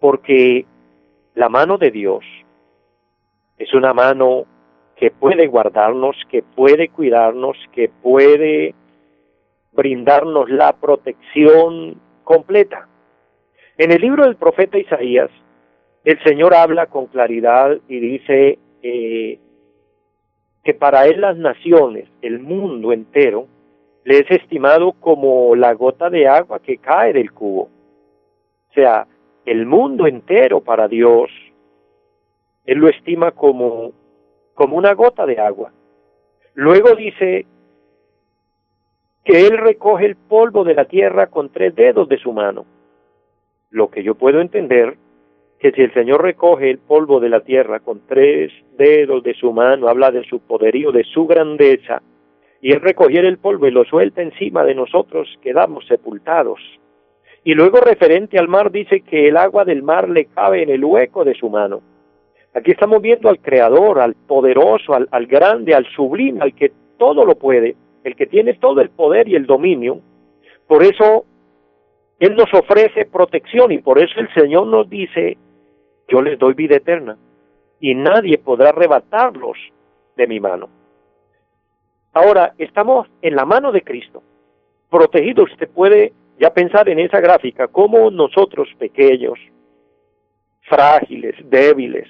porque 0.00 0.66
la 1.36 1.48
mano 1.48 1.78
de 1.78 1.92
Dios 1.92 2.24
es 3.56 3.72
una 3.72 3.94
mano 3.94 4.46
que 4.96 5.12
puede 5.12 5.46
guardarnos, 5.46 6.16
que 6.28 6.42
puede 6.42 6.88
cuidarnos, 6.88 7.56
que 7.72 7.88
puede 7.88 8.74
brindarnos 9.70 10.50
la 10.50 10.72
protección 10.72 12.00
completa. 12.24 12.88
En 13.78 13.92
el 13.92 14.00
libro 14.00 14.24
del 14.24 14.34
profeta 14.34 14.76
Isaías, 14.76 15.30
el 16.04 16.20
Señor 16.24 16.52
habla 16.54 16.86
con 16.86 17.06
claridad 17.06 17.78
y 17.88 18.00
dice 18.00 18.58
eh, 18.82 19.38
que 20.64 20.74
para 20.74 21.06
Él 21.06 21.20
las 21.20 21.36
naciones, 21.36 22.08
el 22.22 22.40
mundo 22.40 22.92
entero, 22.92 23.46
le 24.04 24.18
es 24.18 24.30
estimado 24.30 24.92
como 24.92 25.54
la 25.54 25.74
gota 25.74 26.10
de 26.10 26.26
agua 26.26 26.60
que 26.60 26.78
cae 26.78 27.12
del 27.12 27.32
cubo. 27.32 27.62
O 28.70 28.72
sea, 28.74 29.06
el 29.44 29.66
mundo 29.66 30.06
entero 30.06 30.60
para 30.60 30.88
Dios, 30.88 31.30
Él 32.64 32.78
lo 32.78 32.88
estima 32.88 33.32
como, 33.32 33.92
como 34.54 34.76
una 34.76 34.94
gota 34.94 35.26
de 35.26 35.38
agua. 35.38 35.72
Luego 36.54 36.94
dice 36.94 37.46
que 39.24 39.46
Él 39.46 39.58
recoge 39.58 40.06
el 40.06 40.16
polvo 40.16 40.64
de 40.64 40.74
la 40.74 40.86
tierra 40.86 41.26
con 41.26 41.50
tres 41.50 41.74
dedos 41.74 42.08
de 42.08 42.18
su 42.18 42.32
mano. 42.32 42.64
Lo 43.70 43.90
que 43.90 44.02
yo 44.02 44.14
puedo 44.14 44.40
entender, 44.40 44.96
que 45.58 45.72
si 45.72 45.82
el 45.82 45.92
Señor 45.92 46.22
recoge 46.22 46.70
el 46.70 46.78
polvo 46.78 47.20
de 47.20 47.28
la 47.28 47.40
tierra 47.40 47.80
con 47.80 48.00
tres 48.06 48.50
dedos 48.78 49.22
de 49.22 49.34
su 49.34 49.52
mano, 49.52 49.88
habla 49.88 50.10
de 50.10 50.24
su 50.24 50.40
poderío, 50.40 50.90
de 50.90 51.04
su 51.04 51.26
grandeza, 51.26 52.02
y 52.60 52.72
Él 52.72 52.80
recogiera 52.80 53.28
el 53.28 53.38
polvo 53.38 53.66
y 53.66 53.70
lo 53.70 53.84
suelta 53.84 54.22
encima 54.22 54.64
de 54.64 54.74
nosotros, 54.74 55.28
quedamos 55.42 55.86
sepultados. 55.86 56.60
Y 57.42 57.54
luego 57.54 57.80
referente 57.80 58.38
al 58.38 58.48
mar 58.48 58.70
dice 58.70 59.00
que 59.00 59.28
el 59.28 59.36
agua 59.36 59.64
del 59.64 59.82
mar 59.82 60.08
le 60.08 60.26
cabe 60.26 60.62
en 60.62 60.70
el 60.70 60.84
hueco 60.84 61.24
de 61.24 61.34
su 61.34 61.48
mano. 61.48 61.80
Aquí 62.52 62.72
estamos 62.72 63.00
viendo 63.00 63.30
al 63.30 63.40
Creador, 63.40 64.00
al 64.00 64.14
poderoso, 64.14 64.92
al, 64.92 65.08
al 65.10 65.26
grande, 65.26 65.74
al 65.74 65.86
sublime, 65.86 66.42
al 66.42 66.54
que 66.54 66.72
todo 66.98 67.24
lo 67.24 67.36
puede, 67.36 67.76
el 68.04 68.14
que 68.14 68.26
tiene 68.26 68.54
todo 68.54 68.80
el 68.82 68.90
poder 68.90 69.28
y 69.28 69.36
el 69.36 69.46
dominio. 69.46 70.00
Por 70.66 70.82
eso 70.82 71.24
Él 72.18 72.34
nos 72.36 72.52
ofrece 72.52 73.06
protección 73.06 73.72
y 73.72 73.78
por 73.78 73.98
eso 73.98 74.20
el 74.20 74.28
Señor 74.34 74.66
nos 74.66 74.90
dice, 74.90 75.38
yo 76.08 76.20
les 76.20 76.38
doy 76.38 76.52
vida 76.54 76.76
eterna 76.76 77.16
y 77.80 77.94
nadie 77.94 78.36
podrá 78.36 78.68
arrebatarlos 78.68 79.56
de 80.16 80.26
mi 80.26 80.40
mano. 80.40 80.79
Ahora, 82.12 82.54
estamos 82.58 83.06
en 83.22 83.36
la 83.36 83.44
mano 83.44 83.70
de 83.70 83.82
Cristo, 83.82 84.22
protegidos. 84.90 85.50
Usted 85.52 85.68
puede 85.68 86.12
ya 86.38 86.52
pensar 86.52 86.88
en 86.88 86.98
esa 86.98 87.20
gráfica, 87.20 87.68
como 87.68 88.10
nosotros 88.10 88.68
pequeños, 88.78 89.38
frágiles, 90.62 91.36
débiles, 91.48 92.08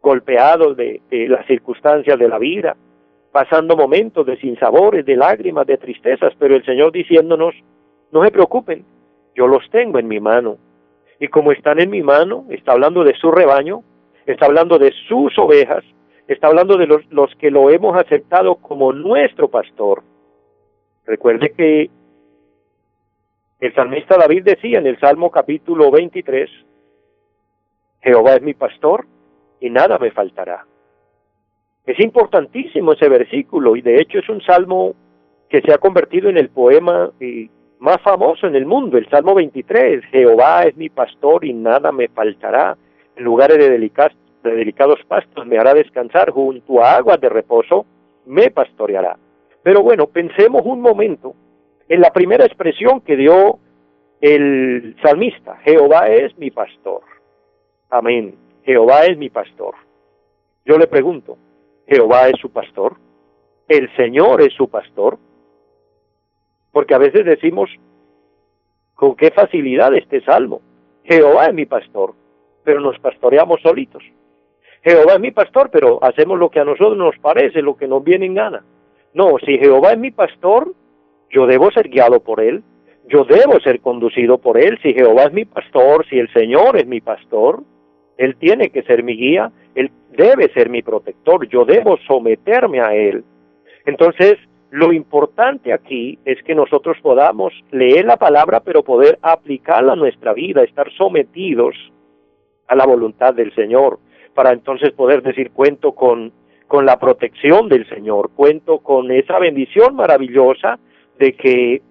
golpeados 0.00 0.76
de, 0.76 1.00
de 1.10 1.28
las 1.28 1.44
circunstancias 1.46 2.18
de 2.18 2.28
la 2.28 2.38
vida, 2.38 2.76
pasando 3.32 3.76
momentos 3.76 4.24
de 4.24 4.36
sinsabores, 4.38 5.04
de 5.04 5.16
lágrimas, 5.16 5.66
de 5.66 5.76
tristezas, 5.76 6.32
pero 6.38 6.54
el 6.54 6.64
Señor 6.64 6.92
diciéndonos, 6.92 7.54
no 8.12 8.24
se 8.24 8.30
preocupen, 8.30 8.84
yo 9.34 9.48
los 9.48 9.68
tengo 9.70 9.98
en 9.98 10.06
mi 10.06 10.20
mano. 10.20 10.58
Y 11.18 11.28
como 11.28 11.50
están 11.50 11.80
en 11.80 11.90
mi 11.90 12.02
mano, 12.02 12.44
está 12.50 12.72
hablando 12.72 13.02
de 13.02 13.14
su 13.14 13.30
rebaño, 13.32 13.82
está 14.24 14.46
hablando 14.46 14.78
de 14.78 14.92
sus 15.08 15.36
ovejas, 15.38 15.84
está 16.28 16.48
hablando 16.48 16.76
de 16.76 16.86
los, 16.86 17.34
que 17.36 17.50
lo 17.50 17.70
hemos 17.70 17.96
aceptado 17.96 18.56
como 18.56 18.92
nuestro 18.92 19.48
pastor. 19.48 20.02
Recuerde 21.04 21.52
que 21.56 21.90
El 23.58 23.74
salmista 23.74 24.18
David 24.18 24.44
decía 24.44 24.78
en 24.78 24.86
el 24.86 24.98
Salmo 25.00 25.30
capítulo 25.30 25.90
23, 25.90 26.50
Jehová 28.02 28.34
es 28.34 28.42
mi 28.42 28.54
pastor 28.54 29.06
y 29.60 29.70
nada 29.70 29.98
me 29.98 30.10
faltará. 30.10 30.66
Es 31.86 31.98
importantísimo 32.00 32.92
ese 32.92 33.08
versículo 33.08 33.76
y 33.76 33.80
de 33.80 34.00
hecho 34.00 34.18
es 34.18 34.28
un 34.28 34.42
salmo 34.42 34.94
que 35.48 35.62
se 35.62 35.72
ha 35.72 35.78
convertido 35.78 36.28
en 36.28 36.36
el 36.36 36.50
poema 36.50 37.12
más 37.78 38.00
famoso 38.02 38.46
en 38.46 38.56
el 38.56 38.66
mundo, 38.66 38.98
el 38.98 39.08
Salmo 39.08 39.34
23, 39.34 40.04
Jehová 40.06 40.64
es 40.64 40.76
mi 40.76 40.88
pastor 40.88 41.44
y 41.44 41.52
nada 41.52 41.92
me 41.92 42.08
faltará, 42.08 42.76
en 43.16 43.24
lugares 43.24 43.58
de 43.58 43.70
delicados, 43.70 44.16
de 44.42 44.54
delicados 44.54 44.98
pastos 45.08 45.46
me 45.46 45.58
hará 45.58 45.74
descansar, 45.74 46.30
junto 46.30 46.82
a 46.82 46.96
aguas 46.96 47.20
de 47.20 47.28
reposo 47.28 47.86
me 48.26 48.50
pastoreará. 48.50 49.16
Pero 49.62 49.82
bueno, 49.82 50.06
pensemos 50.06 50.62
un 50.64 50.80
momento 50.80 51.34
en 51.88 52.00
la 52.00 52.10
primera 52.10 52.44
expresión 52.44 53.00
que 53.00 53.16
dio 53.16 53.58
el 54.20 54.96
salmista, 55.02 55.56
Jehová 55.64 56.08
es 56.08 56.36
mi 56.38 56.50
pastor. 56.50 57.02
Amén. 57.90 58.34
Jehová 58.64 59.04
es 59.04 59.16
mi 59.16 59.30
pastor. 59.30 59.74
Yo 60.64 60.76
le 60.78 60.88
pregunto, 60.88 61.36
¿Jehová 61.86 62.28
es 62.28 62.40
su 62.40 62.50
pastor? 62.50 62.96
¿El 63.68 63.94
Señor 63.96 64.42
es 64.42 64.52
su 64.54 64.68
pastor? 64.68 65.18
Porque 66.72 66.94
a 66.94 66.98
veces 66.98 67.24
decimos, 67.24 67.70
con 68.94 69.14
qué 69.14 69.30
facilidad 69.30 69.94
este 69.94 70.20
salmo, 70.22 70.60
Jehová 71.04 71.46
es 71.46 71.54
mi 71.54 71.66
pastor, 71.66 72.14
pero 72.64 72.80
nos 72.80 72.98
pastoreamos 72.98 73.60
solitos. 73.62 74.02
Jehová 74.82 75.14
es 75.14 75.20
mi 75.20 75.30
pastor, 75.30 75.70
pero 75.70 76.02
hacemos 76.02 76.38
lo 76.38 76.50
que 76.50 76.60
a 76.60 76.64
nosotros 76.64 76.96
nos 76.96 77.18
parece, 77.18 77.62
lo 77.62 77.76
que 77.76 77.88
nos 77.88 78.04
viene 78.04 78.26
en 78.26 78.34
gana. 78.34 78.64
No, 79.14 79.36
si 79.44 79.58
Jehová 79.58 79.92
es 79.92 79.98
mi 79.98 80.10
pastor, 80.10 80.72
yo 81.30 81.46
debo 81.46 81.70
ser 81.70 81.88
guiado 81.88 82.20
por 82.20 82.40
él, 82.40 82.62
yo 83.08 83.24
debo 83.24 83.60
ser 83.60 83.80
conducido 83.80 84.38
por 84.38 84.58
él. 84.58 84.78
Si 84.82 84.92
Jehová 84.92 85.24
es 85.24 85.32
mi 85.32 85.44
pastor, 85.44 86.06
si 86.08 86.18
el 86.18 86.32
Señor 86.32 86.76
es 86.76 86.86
mi 86.86 87.00
pastor, 87.00 87.62
él 88.16 88.36
tiene 88.36 88.70
que 88.70 88.82
ser 88.82 89.02
mi 89.02 89.16
guía, 89.16 89.52
él 89.74 89.90
debe 90.16 90.52
ser 90.52 90.70
mi 90.70 90.82
protector, 90.82 91.48
yo 91.48 91.64
debo 91.64 91.98
someterme 92.06 92.80
a 92.80 92.94
él. 92.94 93.24
Entonces, 93.84 94.36
lo 94.70 94.92
importante 94.92 95.72
aquí 95.72 96.18
es 96.24 96.42
que 96.42 96.54
nosotros 96.54 96.96
podamos 97.02 97.52
leer 97.70 98.04
la 98.04 98.16
palabra, 98.16 98.60
pero 98.60 98.82
poder 98.82 99.18
aplicarla 99.22 99.92
a 99.92 99.96
nuestra 99.96 100.32
vida, 100.32 100.62
estar 100.62 100.90
sometidos 100.92 101.74
a 102.66 102.74
la 102.74 102.84
voluntad 102.84 103.34
del 103.34 103.54
Señor, 103.54 104.00
para 104.36 104.52
entonces 104.52 104.92
poder 104.92 105.22
decir 105.22 105.50
cuento 105.50 105.92
con, 105.92 106.30
con 106.68 106.84
la 106.84 106.98
protección 106.98 107.70
del 107.70 107.88
Señor, 107.88 108.30
cuento 108.36 108.78
con 108.80 109.10
esa 109.10 109.38
bendición 109.38 109.96
maravillosa 109.96 110.78
de 111.18 111.32
que 111.32 111.82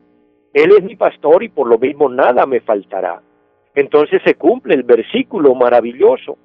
Él 0.54 0.72
es 0.78 0.84
mi 0.84 0.96
pastor 0.96 1.44
y 1.44 1.50
por 1.50 1.68
lo 1.68 1.80
mismo 1.80 2.08
nada 2.08 2.46
me 2.46 2.60
faltará. 2.62 3.20
Entonces 3.74 4.22
se 4.24 4.36
cumple 4.36 4.76
el 4.76 4.84
versículo 4.84 5.56
maravilloso. 5.56 6.38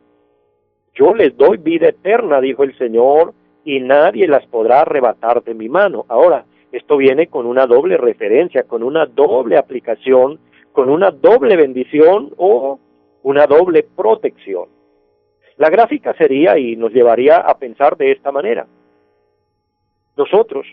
Yo 0.95 1.15
les 1.15 1.37
doy 1.37 1.59
vida 1.59 1.89
eterna, 1.89 2.41
dijo 2.41 2.65
el 2.65 2.77
Señor, 2.79 3.35
y 3.63 3.79
nadie 3.81 4.27
las 4.27 4.47
podrá 4.47 4.81
arrebatar 4.81 5.45
de 5.45 5.53
mi 5.53 5.69
mano. 5.69 6.07
Ahora, 6.09 6.47
esto 6.73 6.97
viene 6.97 7.27
con 7.27 7.45
una 7.45 7.67
doble 7.67 7.99
referencia, 7.99 8.63
con 8.63 8.83
una 8.83 9.05
doble 9.05 9.59
aplicación, 9.59 10.41
con 10.73 10.89
una 10.89 11.11
doble 11.11 11.57
bendición 11.57 12.33
o 12.39 12.81
una 13.23 13.47
doble 13.47 13.83
protección. 13.95 14.80
La 15.61 15.69
gráfica 15.69 16.15
sería 16.15 16.57
y 16.57 16.75
nos 16.75 16.91
llevaría 16.91 17.37
a 17.37 17.59
pensar 17.59 17.95
de 17.99 18.13
esta 18.13 18.33
manera. 18.33 18.67
Nosotros, 20.17 20.67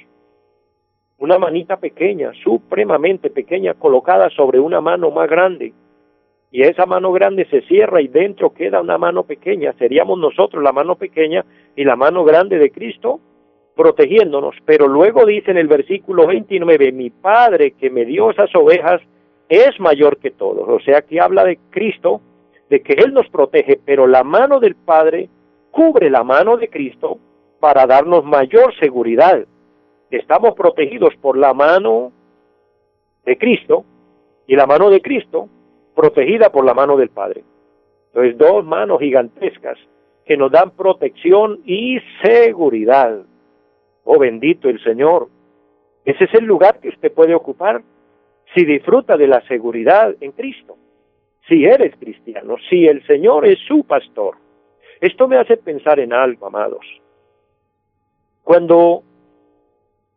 una 1.17 1.37
manita 1.37 1.75
pequeña, 1.75 2.31
supremamente 2.41 3.29
pequeña, 3.29 3.73
colocada 3.73 4.29
sobre 4.29 4.61
una 4.61 4.79
mano 4.79 5.11
más 5.11 5.29
grande, 5.29 5.73
y 6.51 6.61
esa 6.61 6.85
mano 6.85 7.11
grande 7.11 7.45
se 7.49 7.63
cierra 7.63 8.01
y 8.01 8.07
dentro 8.07 8.53
queda 8.53 8.79
una 8.79 8.97
mano 8.97 9.23
pequeña, 9.23 9.73
seríamos 9.73 10.17
nosotros 10.19 10.63
la 10.63 10.71
mano 10.71 10.95
pequeña 10.95 11.43
y 11.75 11.83
la 11.83 11.97
mano 11.97 12.23
grande 12.23 12.57
de 12.57 12.71
Cristo 12.71 13.19
protegiéndonos. 13.75 14.55
Pero 14.63 14.87
luego 14.87 15.25
dice 15.25 15.51
en 15.51 15.57
el 15.57 15.67
versículo 15.67 16.27
29, 16.27 16.93
mi 16.93 17.09
Padre 17.09 17.71
que 17.71 17.89
me 17.89 18.05
dio 18.05 18.31
esas 18.31 18.55
ovejas 18.55 19.01
es 19.49 19.77
mayor 19.81 20.15
que 20.15 20.31
todos. 20.31 20.65
O 20.69 20.79
sea 20.79 21.01
que 21.01 21.19
habla 21.19 21.43
de 21.43 21.59
Cristo, 21.71 22.21
de 22.69 22.81
que 22.81 22.93
Él 22.93 23.13
nos 23.13 23.29
protege, 23.29 23.79
pero 23.83 24.07
la 24.07 24.23
mano 24.23 24.59
del 24.59 24.75
Padre 24.75 25.29
cubre 25.71 26.09
la 26.09 26.23
mano 26.23 26.57
de 26.57 26.69
Cristo 26.69 27.19
para 27.59 27.85
darnos 27.85 28.23
mayor 28.23 28.73
seguridad. 28.79 29.45
Estamos 30.09 30.53
protegidos 30.55 31.13
por 31.21 31.37
la 31.37 31.53
mano 31.53 32.11
de 33.25 33.37
Cristo 33.37 33.85
y 34.47 34.55
la 34.55 34.65
mano 34.65 34.89
de 34.89 35.01
Cristo 35.01 35.49
protegida 35.95 36.51
por 36.51 36.65
la 36.65 36.73
mano 36.73 36.95
del 36.97 37.09
Padre. 37.09 37.43
Entonces, 38.07 38.37
dos 38.37 38.65
manos 38.65 38.99
gigantescas 38.99 39.77
que 40.25 40.37
nos 40.37 40.51
dan 40.51 40.71
protección 40.71 41.61
y 41.65 41.99
seguridad. 42.23 43.21
Oh 44.03 44.19
bendito 44.19 44.69
el 44.69 44.81
Señor. 44.83 45.27
Ese 46.05 46.23
es 46.25 46.33
el 46.35 46.45
lugar 46.45 46.79
que 46.79 46.89
usted 46.89 47.11
puede 47.11 47.35
ocupar 47.35 47.81
si 48.55 48.65
disfruta 48.65 49.17
de 49.17 49.27
la 49.27 49.41
seguridad 49.47 50.15
en 50.21 50.31
Cristo. 50.31 50.77
Si 51.47 51.65
eres 51.65 51.95
cristiano, 51.97 52.55
si 52.69 52.87
el 52.87 53.05
Señor 53.07 53.45
es 53.45 53.59
su 53.67 53.83
pastor. 53.83 54.35
Esto 54.99 55.27
me 55.27 55.37
hace 55.37 55.57
pensar 55.57 55.99
en 55.99 56.11
algo, 56.11 56.47
amados. 56.47 56.85
Cuando 58.43 59.03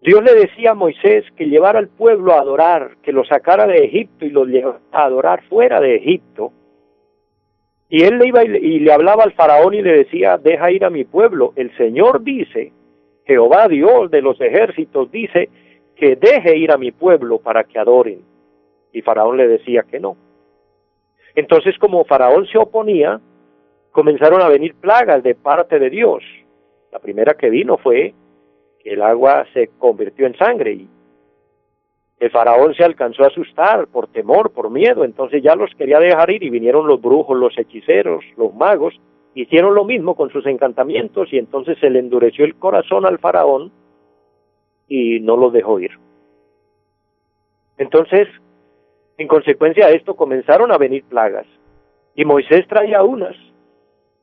Dios 0.01 0.23
le 0.25 0.35
decía 0.35 0.71
a 0.71 0.75
Moisés 0.75 1.25
que 1.37 1.47
llevara 1.47 1.79
al 1.79 1.89
pueblo 1.89 2.33
a 2.33 2.41
adorar, 2.41 2.97
que 3.03 3.13
lo 3.13 3.25
sacara 3.25 3.67
de 3.67 3.85
Egipto 3.85 4.25
y 4.25 4.31
lo 4.31 4.45
llevara 4.45 4.81
a 4.93 5.05
adorar 5.05 5.43
fuera 5.45 5.81
de 5.81 5.97
Egipto. 5.97 6.53
Y 7.89 8.05
él 8.05 8.19
le 8.19 8.29
iba 8.29 8.45
y 8.45 8.79
le 8.79 8.93
hablaba 8.93 9.25
al 9.25 9.33
faraón 9.33 9.75
y 9.75 9.83
le 9.83 9.93
decía, 9.93 10.39
deja 10.39 10.71
ir 10.71 10.85
a 10.85 10.91
mi 10.91 11.05
pueblo. 11.05 11.53
El 11.57 11.77
Señor 11.77 12.23
dice, 12.23 12.73
Jehová 13.25 13.69
Dios 13.69 14.11
de 14.11 14.23
los 14.23 14.41
ejércitos 14.41 15.11
dice, 15.11 15.49
que 15.97 16.17
deje 16.17 16.57
ir 16.57 16.73
a 16.73 16.79
mi 16.79 16.93
pueblo 16.93 17.39
para 17.39 17.65
que 17.65 17.79
adoren. 17.79 18.23
Y 18.93 19.03
faraón 19.03 19.37
le 19.37 19.49
decía 19.49 19.83
que 19.83 20.01
no. 20.01 20.17
Entonces 21.35 21.79
como 21.79 22.05
faraón 22.05 22.47
se 22.47 22.59
oponía, 22.59 23.21
comenzaron 23.93 24.43
a 24.43 24.49
venir 24.49 24.75
plagas 24.75 25.23
de 25.23 25.35
parte 25.35 25.79
de 25.79 25.91
Dios. 25.91 26.23
La 26.93 26.99
primera 26.99 27.35
que 27.35 27.51
vino 27.51 27.79
fue 27.79 28.15
el 28.85 29.03
agua 29.03 29.47
se 29.53 29.69
convirtió 29.79 30.27
en 30.27 30.37
sangre 30.37 30.73
y 30.73 30.89
el 32.19 32.31
faraón 32.31 32.75
se 32.75 32.85
alcanzó 32.85 33.25
a 33.25 33.29
asustar 33.29 33.87
por 33.89 34.09
temor, 34.09 34.51
por 34.51 34.71
miedo, 34.71 35.05
entonces 35.05 35.43
ya 35.43 35.55
los 35.55 35.75
quería 35.75 35.99
dejar 35.99 36.31
ir 36.31 36.43
y 36.43 36.51
vinieron 36.51 36.87
los 36.87 37.01
brujos, 37.01 37.37
los 37.37 37.57
hechiceros, 37.59 38.23
los 38.37 38.55
magos, 38.55 38.95
hicieron 39.35 39.75
lo 39.75 39.85
mismo 39.85 40.15
con 40.15 40.31
sus 40.31 40.45
encantamientos 40.47 41.33
y 41.33 41.39
entonces 41.39 41.79
se 41.79 41.89
le 41.89 41.99
endureció 41.99 42.45
el 42.45 42.57
corazón 42.57 43.07
al 43.07 43.19
faraón 43.19 43.73
y 44.87 45.21
no 45.21 45.37
los 45.37 45.53
dejó 45.53 45.81
ir. 45.81 45.93
Entonces, 47.79 48.29
en 49.21 49.29
consecuencia 49.29 49.87
de 49.87 49.97
esto 49.97 50.17
comenzaron 50.17 50.73
a 50.73 50.79
venir 50.79 51.05
plagas 51.05 51.47
y 52.15 52.25
Moisés 52.25 52.67
traía 52.69 53.03
unas, 53.03 53.37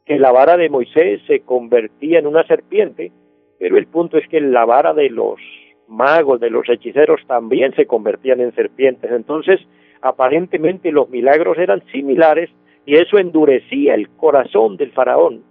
que 0.05 0.17
la 0.19 0.31
vara 0.31 0.57
de 0.57 0.69
Moisés 0.69 1.21
se 1.27 1.41
convertía 1.41 2.19
en 2.19 2.27
una 2.27 2.45
serpiente 2.47 3.11
pero 3.59 3.77
el 3.77 3.87
punto 3.87 4.17
es 4.17 4.27
que 4.27 4.39
la 4.39 4.65
vara 4.65 4.93
de 4.93 5.09
los 5.09 5.39
magos, 5.87 6.39
de 6.39 6.49
los 6.49 6.67
hechiceros, 6.69 7.21
también 7.27 7.73
se 7.75 7.85
convertían 7.85 8.39
en 8.39 8.53
serpientes. 8.53 9.11
Entonces, 9.11 9.59
aparentemente 10.01 10.91
los 10.91 11.09
milagros 11.09 11.57
eran 11.57 11.83
similares 11.91 12.49
y 12.85 12.95
eso 12.95 13.17
endurecía 13.17 13.95
el 13.95 14.09
corazón 14.09 14.77
del 14.77 14.91
faraón. 14.91 15.43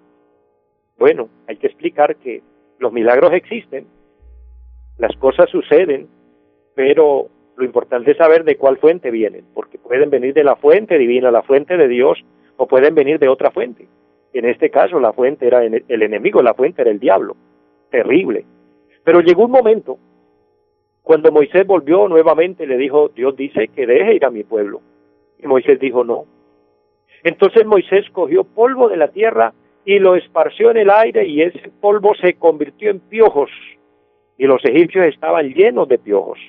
Bueno, 0.99 1.29
hay 1.47 1.57
que 1.57 1.67
explicar 1.67 2.17
que 2.17 2.43
los 2.79 2.93
milagros 2.93 3.33
existen, 3.33 3.87
las 4.99 5.15
cosas 5.17 5.51
suceden, 5.51 6.09
pero 6.75 7.29
lo 7.57 7.65
importante 7.65 8.11
es 8.11 8.17
saber 8.17 8.45
de 8.45 8.57
cuál 8.57 8.77
fuente 8.77 9.11
vienen, 9.11 9.45
porque 9.55 9.79
pueden 9.79 10.11
venir 10.11 10.35
de 10.35 10.45
la 10.45 10.57
fuente 10.57 10.99
divina, 10.99 11.31
la 11.31 11.43
fuente 11.43 11.77
de 11.77 11.89
Dios, 11.89 12.23
o 12.57 12.67
pueden 12.67 12.95
venir 12.95 13.19
de 13.19 13.29
otra 13.29 13.51
fuente. 13.51 13.89
En 14.33 14.45
este 14.45 14.71
caso 14.71 15.01
la 15.01 15.13
fuente 15.13 15.47
era 15.47 15.65
el 15.65 16.03
enemigo, 16.03 16.43
la 16.43 16.55
fuente 16.55 16.83
era 16.83 16.91
el 16.91 17.01
diablo 17.01 17.37
terrible. 17.91 18.45
Pero 19.05 19.21
llegó 19.21 19.45
un 19.45 19.53
momento 19.53 19.99
cuando 21.03 21.31
Moisés 21.31 21.65
volvió 21.65 22.09
nuevamente 22.09 22.67
le 22.67 22.77
dijo, 22.77 23.11
Dios 23.11 23.37
dice 23.37 23.69
que 23.69 23.87
deje 23.87 24.17
ir 24.17 24.25
a 24.25 24.31
mi 24.31 24.43
pueblo. 24.43 24.81
Y 25.39 25.47
Moisés 25.47 25.79
dijo, 25.79 26.03
no. 26.03 26.25
Entonces 27.23 27.65
Moisés 27.65 28.11
cogió 28.11 28.43
polvo 28.43 28.89
de 28.89 28.97
la 28.97 29.09
tierra 29.09 29.53
y 29.85 30.01
lo 30.01 30.17
esparció 30.17 30.73
en 30.73 30.79
el 30.79 30.91
aire 30.91 31.25
y 31.27 31.43
ese 31.43 31.71
polvo 31.81 32.15
se 32.17 32.35
convirtió 32.35 32.91
en 32.91 32.99
piojos 32.99 33.51
y 34.37 34.47
los 34.47 34.65
egipcios 34.65 35.07
estaban 35.07 35.55
llenos 35.55 35.89
de 35.89 35.99
piojos. 35.99 36.41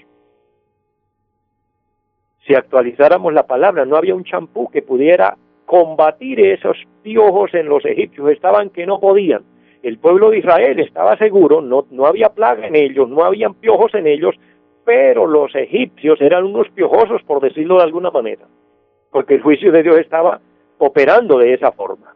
Si 2.47 2.55
actualizáramos 2.55 3.33
la 3.33 3.45
palabra, 3.45 3.85
no 3.85 3.97
había 3.97 4.15
un 4.15 4.23
champú 4.23 4.69
que 4.69 4.81
pudiera 4.81 5.37
combatir 5.65 6.39
esos 6.39 6.77
piojos 7.03 7.53
en 7.53 7.67
los 7.67 7.83
egipcios, 7.85 8.29
estaban 8.31 8.69
que 8.69 8.85
no 8.85 8.99
podían 8.99 9.43
el 9.83 9.99
pueblo 9.99 10.29
de 10.29 10.39
Israel 10.39 10.79
estaba 10.79 11.17
seguro, 11.17 11.61
no, 11.61 11.85
no 11.91 12.05
había 12.05 12.29
plaga 12.29 12.67
en 12.67 12.75
ellos, 12.75 13.07
no 13.09 13.23
habían 13.23 13.53
piojos 13.53 13.93
en 13.93 14.07
ellos, 14.07 14.35
pero 14.83 15.27
los 15.27 15.53
egipcios 15.55 16.19
eran 16.21 16.45
unos 16.45 16.69
piojosos, 16.71 17.21
por 17.23 17.41
decirlo 17.41 17.77
de 17.77 17.83
alguna 17.83 18.11
manera, 18.11 18.45
porque 19.11 19.35
el 19.35 19.41
juicio 19.41 19.71
de 19.71 19.83
Dios 19.83 19.97
estaba 19.99 20.41
operando 20.77 21.37
de 21.37 21.53
esa 21.53 21.71
forma. 21.71 22.15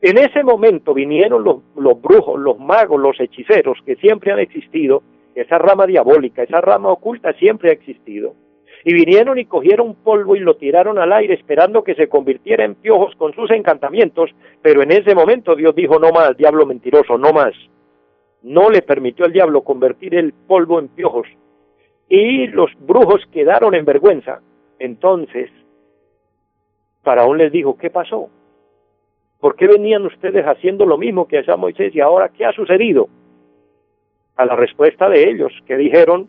En 0.00 0.18
ese 0.18 0.42
momento 0.42 0.94
vinieron 0.94 1.42
los, 1.42 1.58
los 1.74 2.00
brujos, 2.00 2.38
los 2.38 2.58
magos, 2.58 3.00
los 3.00 3.18
hechiceros 3.18 3.78
que 3.84 3.96
siempre 3.96 4.32
han 4.32 4.38
existido, 4.38 5.02
esa 5.34 5.58
rama 5.58 5.86
diabólica, 5.86 6.42
esa 6.42 6.60
rama 6.60 6.90
oculta 6.90 7.32
siempre 7.34 7.70
ha 7.70 7.72
existido. 7.72 8.34
Y 8.88 8.94
vinieron 8.94 9.36
y 9.36 9.46
cogieron 9.46 9.96
polvo 9.96 10.36
y 10.36 10.38
lo 10.38 10.54
tiraron 10.54 10.96
al 11.00 11.12
aire 11.12 11.34
esperando 11.34 11.82
que 11.82 11.96
se 11.96 12.08
convirtiera 12.08 12.64
en 12.64 12.76
piojos 12.76 13.16
con 13.16 13.34
sus 13.34 13.50
encantamientos, 13.50 14.30
pero 14.62 14.80
en 14.80 14.92
ese 14.92 15.12
momento 15.12 15.56
Dios 15.56 15.74
dijo 15.74 15.98
no 15.98 16.12
más, 16.12 16.36
diablo 16.36 16.64
mentiroso, 16.66 17.18
no 17.18 17.32
más. 17.32 17.52
No 18.42 18.70
le 18.70 18.82
permitió 18.82 19.24
al 19.24 19.32
diablo 19.32 19.62
convertir 19.62 20.14
el 20.14 20.32
polvo 20.32 20.78
en 20.78 20.86
piojos. 20.86 21.26
Y 22.08 22.46
los 22.46 22.70
brujos 22.78 23.26
quedaron 23.32 23.74
en 23.74 23.84
vergüenza. 23.84 24.40
Entonces, 24.78 25.50
Faraón 27.02 27.38
les 27.38 27.50
dijo, 27.50 27.76
¿qué 27.76 27.90
pasó? 27.90 28.30
¿Por 29.40 29.56
qué 29.56 29.66
venían 29.66 30.06
ustedes 30.06 30.46
haciendo 30.46 30.86
lo 30.86 30.96
mismo 30.96 31.26
que 31.26 31.40
hacía 31.40 31.56
Moisés 31.56 31.92
y 31.92 31.98
ahora 31.98 32.28
qué 32.28 32.44
ha 32.44 32.52
sucedido? 32.52 33.08
A 34.36 34.46
la 34.46 34.54
respuesta 34.54 35.08
de 35.08 35.28
ellos, 35.28 35.52
que 35.66 35.76
dijeron, 35.76 36.28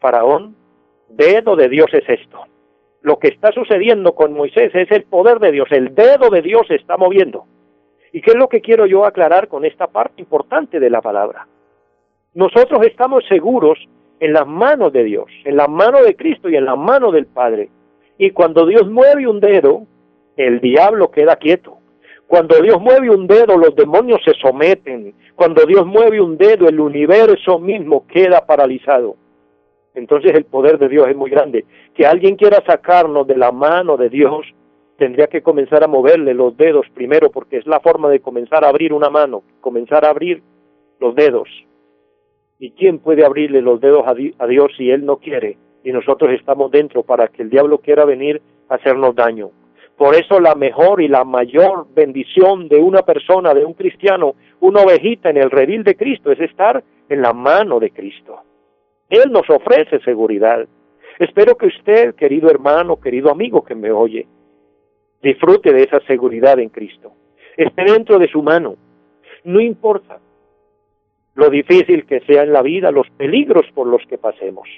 Faraón, 0.00 0.56
dedo 1.08 1.56
de 1.56 1.68
Dios 1.68 1.86
es 1.92 2.08
esto. 2.08 2.44
Lo 3.02 3.18
que 3.18 3.28
está 3.28 3.52
sucediendo 3.52 4.14
con 4.14 4.32
Moisés 4.32 4.74
es 4.74 4.90
el 4.90 5.04
poder 5.04 5.38
de 5.38 5.52
Dios, 5.52 5.68
el 5.70 5.94
dedo 5.94 6.30
de 6.30 6.42
Dios 6.42 6.66
se 6.66 6.74
está 6.74 6.96
moviendo. 6.96 7.46
¿Y 8.12 8.20
qué 8.20 8.30
es 8.30 8.36
lo 8.36 8.48
que 8.48 8.60
quiero 8.60 8.86
yo 8.86 9.04
aclarar 9.04 9.48
con 9.48 9.64
esta 9.64 9.86
parte 9.86 10.20
importante 10.20 10.80
de 10.80 10.90
la 10.90 11.00
palabra? 11.00 11.46
Nosotros 12.34 12.86
estamos 12.86 13.24
seguros 13.28 13.78
en 14.20 14.32
las 14.32 14.46
manos 14.46 14.92
de 14.92 15.04
Dios, 15.04 15.26
en 15.44 15.56
la 15.56 15.68
mano 15.68 16.02
de 16.02 16.16
Cristo 16.16 16.48
y 16.48 16.56
en 16.56 16.64
la 16.64 16.76
mano 16.76 17.12
del 17.12 17.26
Padre. 17.26 17.68
Y 18.18 18.30
cuando 18.30 18.66
Dios 18.66 18.88
mueve 18.88 19.26
un 19.26 19.40
dedo, 19.40 19.86
el 20.36 20.60
diablo 20.60 21.10
queda 21.10 21.36
quieto. 21.36 21.78
Cuando 22.26 22.60
Dios 22.60 22.80
mueve 22.80 23.10
un 23.10 23.26
dedo, 23.26 23.56
los 23.56 23.74
demonios 23.74 24.20
se 24.24 24.34
someten. 24.34 25.14
Cuando 25.34 25.64
Dios 25.64 25.86
mueve 25.86 26.20
un 26.20 26.36
dedo, 26.36 26.68
el 26.68 26.78
universo 26.78 27.58
mismo 27.58 28.06
queda 28.06 28.44
paralizado. 28.44 29.16
Entonces 29.98 30.32
el 30.34 30.44
poder 30.44 30.78
de 30.78 30.88
Dios 30.88 31.08
es 31.08 31.16
muy 31.16 31.28
grande. 31.28 31.64
Que 31.92 32.06
alguien 32.06 32.36
quiera 32.36 32.62
sacarnos 32.64 33.26
de 33.26 33.36
la 33.36 33.50
mano 33.50 33.96
de 33.96 34.08
Dios, 34.08 34.46
tendría 34.96 35.26
que 35.26 35.42
comenzar 35.42 35.82
a 35.82 35.88
moverle 35.88 36.34
los 36.34 36.56
dedos 36.56 36.86
primero, 36.94 37.30
porque 37.30 37.56
es 37.56 37.66
la 37.66 37.80
forma 37.80 38.08
de 38.08 38.20
comenzar 38.20 38.64
a 38.64 38.68
abrir 38.68 38.92
una 38.92 39.10
mano, 39.10 39.42
comenzar 39.60 40.04
a 40.04 40.10
abrir 40.10 40.40
los 41.00 41.16
dedos. 41.16 41.48
¿Y 42.60 42.70
quién 42.70 43.00
puede 43.00 43.24
abrirle 43.24 43.60
los 43.60 43.80
dedos 43.80 44.04
a 44.06 44.46
Dios 44.46 44.72
si 44.76 44.88
Él 44.88 45.04
no 45.04 45.16
quiere? 45.16 45.58
Y 45.82 45.90
nosotros 45.90 46.30
estamos 46.32 46.70
dentro 46.70 47.02
para 47.02 47.26
que 47.26 47.42
el 47.42 47.50
diablo 47.50 47.78
quiera 47.78 48.04
venir 48.04 48.40
a 48.68 48.76
hacernos 48.76 49.16
daño. 49.16 49.50
Por 49.96 50.14
eso 50.14 50.38
la 50.38 50.54
mejor 50.54 51.00
y 51.02 51.08
la 51.08 51.24
mayor 51.24 51.88
bendición 51.92 52.68
de 52.68 52.76
una 52.76 53.02
persona, 53.02 53.52
de 53.52 53.64
un 53.64 53.74
cristiano, 53.74 54.36
una 54.60 54.82
ovejita 54.82 55.30
en 55.30 55.38
el 55.38 55.50
redil 55.50 55.82
de 55.82 55.96
Cristo, 55.96 56.30
es 56.30 56.38
estar 56.38 56.84
en 57.08 57.20
la 57.20 57.32
mano 57.32 57.80
de 57.80 57.90
Cristo. 57.90 58.42
Él 59.08 59.32
nos 59.32 59.48
ofrece 59.48 60.00
seguridad. 60.00 60.66
Espero 61.18 61.56
que 61.56 61.66
usted, 61.66 62.14
querido 62.14 62.50
hermano, 62.50 63.00
querido 63.00 63.30
amigo 63.30 63.64
que 63.64 63.74
me 63.74 63.90
oye, 63.90 64.26
disfrute 65.22 65.72
de 65.72 65.82
esa 65.82 66.00
seguridad 66.00 66.58
en 66.58 66.68
Cristo. 66.68 67.12
Esté 67.56 67.84
dentro 67.84 68.18
de 68.18 68.28
su 68.28 68.42
mano. 68.42 68.76
No 69.44 69.60
importa 69.60 70.20
lo 71.34 71.50
difícil 71.50 72.04
que 72.04 72.20
sea 72.20 72.42
en 72.42 72.52
la 72.52 72.62
vida, 72.62 72.90
los 72.90 73.08
peligros 73.10 73.64
por 73.74 73.86
los 73.86 74.02
que 74.08 74.18
pasemos. 74.18 74.68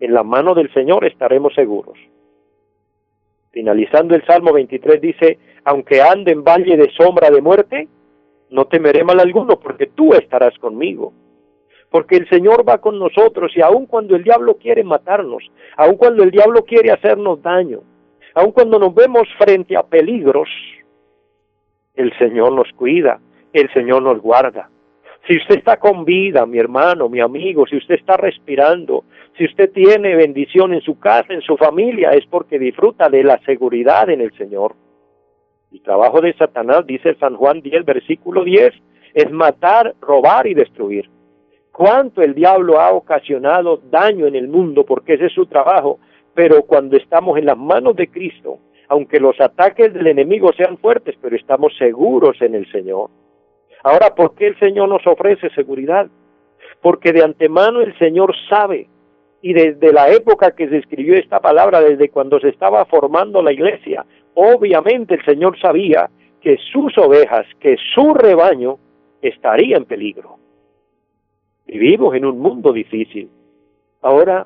En 0.00 0.12
la 0.12 0.22
mano 0.22 0.54
del 0.54 0.72
Señor 0.72 1.04
estaremos 1.04 1.54
seguros. 1.54 1.98
Finalizando 3.52 4.14
el 4.14 4.24
Salmo 4.26 4.52
23 4.52 5.00
dice, 5.00 5.38
aunque 5.64 6.02
ande 6.02 6.32
en 6.32 6.44
valle 6.44 6.76
de 6.76 6.90
sombra 6.90 7.30
de 7.30 7.40
muerte, 7.40 7.88
no 8.50 8.64
temeré 8.66 9.04
mal 9.04 9.20
alguno, 9.20 9.58
porque 9.60 9.86
tú 9.86 10.12
estarás 10.14 10.56
conmigo. 10.58 11.12
Porque 11.90 12.16
el 12.16 12.28
Señor 12.28 12.68
va 12.68 12.78
con 12.78 12.98
nosotros 12.98 13.52
y 13.56 13.60
aun 13.60 13.86
cuando 13.86 14.14
el 14.14 14.22
diablo 14.22 14.56
quiere 14.56 14.84
matarnos, 14.84 15.50
aun 15.76 15.96
cuando 15.96 16.22
el 16.22 16.30
diablo 16.30 16.64
quiere 16.64 16.92
hacernos 16.92 17.42
daño, 17.42 17.80
aun 18.34 18.52
cuando 18.52 18.78
nos 18.78 18.94
vemos 18.94 19.28
frente 19.38 19.76
a 19.76 19.82
peligros, 19.82 20.48
el 21.94 22.16
Señor 22.18 22.52
nos 22.52 22.72
cuida, 22.72 23.20
el 23.52 23.72
Señor 23.72 24.02
nos 24.02 24.20
guarda. 24.20 24.70
Si 25.26 25.36
usted 25.36 25.58
está 25.58 25.78
con 25.78 26.04
vida, 26.04 26.46
mi 26.46 26.58
hermano, 26.58 27.08
mi 27.08 27.20
amigo, 27.20 27.66
si 27.66 27.76
usted 27.76 27.96
está 27.96 28.16
respirando, 28.16 29.04
si 29.36 29.44
usted 29.44 29.70
tiene 29.70 30.14
bendición 30.14 30.72
en 30.72 30.80
su 30.80 30.98
casa, 30.98 31.34
en 31.34 31.42
su 31.42 31.56
familia, 31.56 32.10
es 32.10 32.24
porque 32.26 32.58
disfruta 32.58 33.08
de 33.08 33.22
la 33.22 33.38
seguridad 33.44 34.08
en 34.08 34.22
el 34.22 34.32
Señor. 34.36 34.74
El 35.72 35.82
trabajo 35.82 36.20
de 36.20 36.32
Satanás, 36.34 36.86
dice 36.86 37.14
San 37.16 37.36
Juan 37.36 37.60
10, 37.60 37.84
versículo 37.84 38.44
10, 38.44 38.72
es 39.14 39.30
matar, 39.30 39.94
robar 40.00 40.46
y 40.46 40.54
destruir. 40.54 41.08
Cuánto 41.80 42.20
el 42.20 42.34
diablo 42.34 42.78
ha 42.78 42.90
ocasionado 42.90 43.80
daño 43.90 44.26
en 44.26 44.34
el 44.34 44.48
mundo, 44.48 44.84
porque 44.84 45.14
ese 45.14 45.28
es 45.28 45.32
su 45.32 45.46
trabajo, 45.46 45.98
pero 46.34 46.64
cuando 46.64 46.94
estamos 46.98 47.38
en 47.38 47.46
las 47.46 47.56
manos 47.56 47.96
de 47.96 48.06
Cristo, 48.08 48.58
aunque 48.88 49.18
los 49.18 49.40
ataques 49.40 49.90
del 49.94 50.08
enemigo 50.08 50.52
sean 50.52 50.76
fuertes, 50.76 51.14
pero 51.22 51.34
estamos 51.34 51.74
seguros 51.78 52.36
en 52.42 52.54
el 52.54 52.70
Señor. 52.70 53.08
Ahora, 53.82 54.14
¿por 54.14 54.34
qué 54.34 54.48
el 54.48 54.58
Señor 54.58 54.90
nos 54.90 55.06
ofrece 55.06 55.48
seguridad? 55.54 56.06
Porque 56.82 57.14
de 57.14 57.24
antemano 57.24 57.80
el 57.80 57.96
Señor 57.98 58.34
sabe, 58.50 58.86
y 59.40 59.54
desde 59.54 59.90
la 59.90 60.10
época 60.10 60.54
que 60.54 60.68
se 60.68 60.76
escribió 60.76 61.14
esta 61.14 61.40
palabra, 61.40 61.80
desde 61.80 62.10
cuando 62.10 62.38
se 62.40 62.50
estaba 62.50 62.84
formando 62.84 63.42
la 63.42 63.54
iglesia, 63.54 64.04
obviamente 64.34 65.14
el 65.14 65.24
Señor 65.24 65.58
sabía 65.58 66.10
que 66.42 66.58
sus 66.74 66.98
ovejas, 66.98 67.46
que 67.58 67.78
su 67.94 68.12
rebaño 68.12 68.76
estaría 69.22 69.78
en 69.78 69.86
peligro. 69.86 70.40
Vivimos 71.72 72.16
en 72.16 72.24
un 72.24 72.40
mundo 72.40 72.72
difícil. 72.72 73.30
Ahora, 74.02 74.44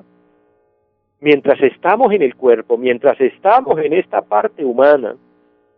mientras 1.21 1.59
estamos 1.59 2.13
en 2.13 2.21
el 2.21 2.35
cuerpo, 2.35 2.77
mientras 2.77 3.19
estamos 3.19 3.79
en 3.79 3.93
esta 3.93 4.21
parte 4.21 4.63
humana, 4.63 5.15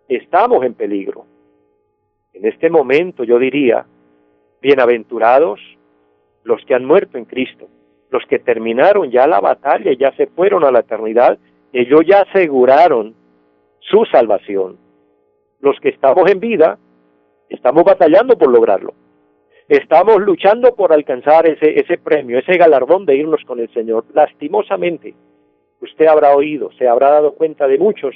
estamos 0.10 0.66
en 0.66 0.74
peligro. 0.74 1.26
En 2.34 2.46
este 2.46 2.70
momento 2.70 3.24
yo 3.24 3.40
diría, 3.40 3.86
bienaventurados 4.62 5.62
los 6.44 6.62
que 6.66 6.76
han 6.76 6.84
muerto 6.84 7.18
en 7.18 7.24
Cristo, 7.24 7.70
los 8.10 8.26
que 8.26 8.40
terminaron 8.40 9.10
ya 9.10 9.26
la 9.26 9.40
batalla, 9.40 9.94
ya 9.94 10.12
se 10.18 10.28
fueron 10.28 10.66
a 10.66 10.72
la 10.72 10.80
eternidad, 10.80 11.40
ellos 11.72 12.02
ya 12.06 12.24
aseguraron 12.24 13.16
su 13.80 14.04
salvación. 14.12 14.78
Los 15.62 15.80
que 15.80 15.90
estamos 15.90 16.30
en 16.30 16.42
vida, 16.42 16.78
estamos 17.48 17.86
batallando 17.86 18.38
por 18.38 18.52
lograrlo. 18.52 18.94
Estamos 19.70 20.22
luchando 20.22 20.76
por 20.76 20.94
alcanzar 20.94 21.48
ese, 21.48 21.80
ese 21.80 21.98
premio, 21.98 22.40
ese 22.40 22.58
galardón 22.58 23.06
de 23.06 23.16
irnos 23.16 23.44
con 23.46 23.60
el 23.60 23.72
Señor. 23.74 24.06
Lastimosamente, 24.14 25.14
usted 25.82 26.08
habrá 26.08 26.36
oído, 26.36 26.72
se 26.78 26.88
habrá 26.88 27.12
dado 27.12 27.34
cuenta 27.34 27.68
de 27.68 27.78
muchos 27.78 28.16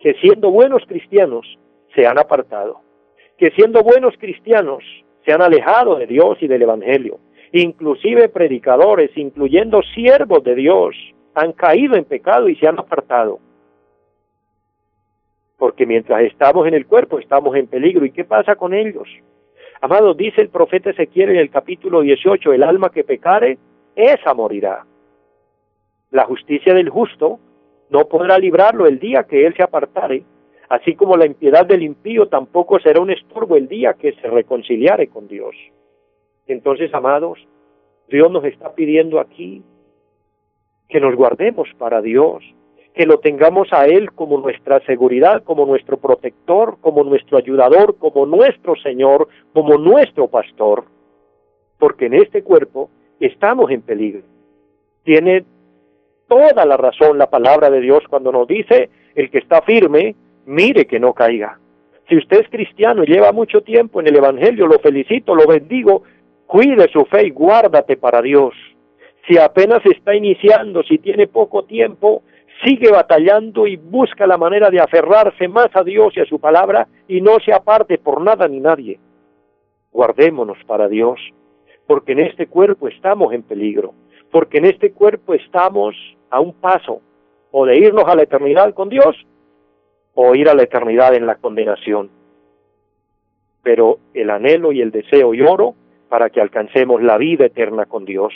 que 0.00 0.14
siendo 0.14 0.50
buenos 0.50 0.82
cristianos 0.86 1.58
se 1.94 2.06
han 2.06 2.18
apartado 2.18 2.80
que 3.42 3.50
siendo 3.50 3.82
buenos 3.82 4.14
cristianos 4.18 4.84
se 5.24 5.32
han 5.32 5.42
alejado 5.42 5.96
de 5.96 6.06
Dios 6.06 6.38
y 6.40 6.46
del 6.46 6.62
Evangelio. 6.62 7.18
Inclusive 7.50 8.28
predicadores, 8.28 9.10
incluyendo 9.16 9.82
siervos 9.96 10.44
de 10.44 10.54
Dios, 10.54 10.94
han 11.34 11.52
caído 11.52 11.96
en 11.96 12.04
pecado 12.04 12.48
y 12.48 12.54
se 12.54 12.68
han 12.68 12.78
apartado. 12.78 13.40
Porque 15.58 15.86
mientras 15.86 16.22
estamos 16.22 16.68
en 16.68 16.74
el 16.74 16.86
cuerpo 16.86 17.18
estamos 17.18 17.56
en 17.56 17.66
peligro. 17.66 18.04
¿Y 18.04 18.12
qué 18.12 18.22
pasa 18.24 18.54
con 18.54 18.74
ellos? 18.74 19.08
Amados, 19.82 20.16
dice 20.16 20.40
el 20.40 20.48
profeta 20.48 20.90
Ezequiel 20.90 21.30
en 21.30 21.36
el 21.36 21.50
capítulo 21.50 22.00
18, 22.00 22.52
el 22.54 22.62
alma 22.62 22.90
que 22.90 23.04
pecare, 23.04 23.58
esa 23.94 24.32
morirá. 24.32 24.86
La 26.10 26.24
justicia 26.24 26.72
del 26.72 26.88
justo 26.88 27.38
no 27.90 28.06
podrá 28.06 28.38
librarlo 28.38 28.86
el 28.86 28.98
día 28.98 29.24
que 29.24 29.44
él 29.44 29.54
se 29.54 29.62
apartare 29.62 30.24
así 30.72 30.94
como 30.94 31.18
la 31.18 31.26
impiedad 31.26 31.66
del 31.66 31.82
impío 31.82 32.28
tampoco 32.28 32.80
será 32.80 32.98
un 32.98 33.10
estorbo 33.10 33.56
el 33.56 33.68
día 33.68 33.92
que 33.92 34.14
se 34.14 34.26
reconciliare 34.26 35.08
con 35.08 35.28
Dios. 35.28 35.54
Entonces, 36.46 36.94
amados, 36.94 37.46
Dios 38.08 38.30
nos 38.30 38.42
está 38.44 38.74
pidiendo 38.74 39.20
aquí 39.20 39.62
que 40.88 40.98
nos 40.98 41.14
guardemos 41.14 41.68
para 41.76 42.00
Dios, 42.00 42.42
que 42.94 43.06
lo 43.06 43.18
tengamos 43.18 43.72
a 43.72 43.86
Él 43.86 44.12
como 44.12 44.38
nuestra 44.38 44.80
seguridad, 44.80 45.42
como 45.44 45.64
nuestro 45.64 45.96
protector, 45.96 46.76
como 46.80 47.04
nuestro 47.04 47.38
ayudador, 47.38 47.96
como 47.96 48.26
nuestro 48.26 48.76
Señor, 48.76 49.28
como 49.52 49.78
nuestro 49.78 50.28
pastor, 50.28 50.84
porque 51.78 52.06
en 52.06 52.14
este 52.14 52.42
cuerpo 52.42 52.90
estamos 53.18 53.70
en 53.70 53.82
peligro. 53.82 54.22
Tiene 55.04 55.44
toda 56.28 56.64
la 56.66 56.76
razón 56.76 57.18
la 57.18 57.30
palabra 57.30 57.70
de 57.70 57.80
Dios 57.80 58.02
cuando 58.08 58.30
nos 58.30 58.46
dice, 58.46 58.90
el 59.14 59.30
que 59.30 59.38
está 59.38 59.62
firme, 59.62 60.14
mire 60.44 60.86
que 60.86 61.00
no 61.00 61.14
caiga. 61.14 61.58
Si 62.08 62.16
usted 62.16 62.40
es 62.40 62.48
cristiano 62.50 63.04
y 63.04 63.06
lleva 63.06 63.32
mucho 63.32 63.62
tiempo 63.62 64.00
en 64.00 64.08
el 64.08 64.16
Evangelio, 64.16 64.66
lo 64.66 64.78
felicito, 64.80 65.34
lo 65.34 65.46
bendigo, 65.46 66.02
cuide 66.46 66.88
su 66.92 67.06
fe 67.06 67.26
y 67.26 67.30
guárdate 67.30 67.96
para 67.96 68.20
Dios. 68.20 68.54
Si 69.26 69.38
apenas 69.38 69.80
está 69.86 70.14
iniciando, 70.14 70.82
si 70.82 70.98
tiene 70.98 71.26
poco 71.26 71.64
tiempo, 71.64 72.22
sigue 72.64 72.90
batallando 72.90 73.66
y 73.66 73.76
busca 73.76 74.26
la 74.26 74.38
manera 74.38 74.70
de 74.70 74.80
aferrarse 74.80 75.48
más 75.48 75.68
a 75.74 75.82
Dios 75.82 76.16
y 76.16 76.20
a 76.20 76.26
su 76.26 76.38
palabra 76.38 76.86
y 77.08 77.20
no 77.20 77.38
se 77.44 77.52
aparte 77.52 77.98
por 77.98 78.20
nada 78.20 78.48
ni 78.48 78.60
nadie. 78.60 78.98
Guardémonos 79.90 80.58
para 80.66 80.88
Dios, 80.88 81.20
porque 81.86 82.12
en 82.12 82.20
este 82.20 82.46
cuerpo 82.46 82.88
estamos 82.88 83.32
en 83.32 83.42
peligro, 83.42 83.94
porque 84.30 84.58
en 84.58 84.66
este 84.66 84.92
cuerpo 84.92 85.34
estamos 85.34 85.94
a 86.30 86.40
un 86.40 86.54
paso 86.54 87.00
o 87.50 87.66
de 87.66 87.76
irnos 87.76 88.04
a 88.06 88.14
la 88.14 88.22
eternidad 88.22 88.72
con 88.74 88.88
Dios 88.88 89.16
o 90.14 90.34
ir 90.34 90.48
a 90.48 90.54
la 90.54 90.62
eternidad 90.62 91.14
en 91.14 91.26
la 91.26 91.36
condenación. 91.36 92.10
Pero 93.62 93.98
el 94.14 94.30
anhelo 94.30 94.72
y 94.72 94.80
el 94.80 94.90
deseo 94.90 95.34
y 95.34 95.42
oro 95.42 95.74
para 96.08 96.30
que 96.30 96.40
alcancemos 96.40 97.02
la 97.02 97.16
vida 97.16 97.46
eterna 97.46 97.86
con 97.86 98.04
Dios. 98.04 98.32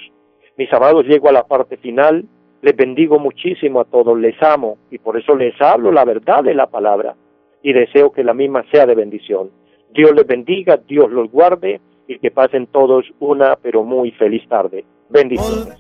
Mis 0.57 0.73
amados, 0.73 1.05
llego 1.07 1.29
a 1.29 1.33
la 1.33 1.47
parte 1.47 1.77
final, 1.77 2.25
les 2.63 2.77
bendigo 2.77 3.19
muchísimo 3.19 3.81
a 3.81 3.85
todos, 3.85 4.19
les 4.19 4.41
amo 4.43 4.79
y 4.91 4.99
por 4.99 5.17
eso 5.17 5.35
les 5.37 5.61
hablo 5.61 5.93
la 5.93 6.05
verdad 6.05 6.43
de 6.43 6.55
la 6.55 6.67
palabra 6.67 7.15
y 7.63 7.73
deseo 7.73 8.13
que 8.13 8.25
la 8.25 8.35
misma 8.35 8.65
sea 8.71 8.87
de 8.87 8.95
bendición. 8.95 9.51
Dios 9.93 10.13
les 10.15 10.27
bendiga, 10.27 10.77
Dios 10.77 11.11
los 11.11 11.31
guarde 11.31 11.81
y 12.07 12.19
que 12.19 12.31
pasen 12.31 12.67
todos 12.67 13.05
una 13.19 13.57
pero 13.57 13.83
muy 13.83 14.11
feliz 14.13 14.47
tarde. 14.49 14.85
Bendiciones. 15.09 15.79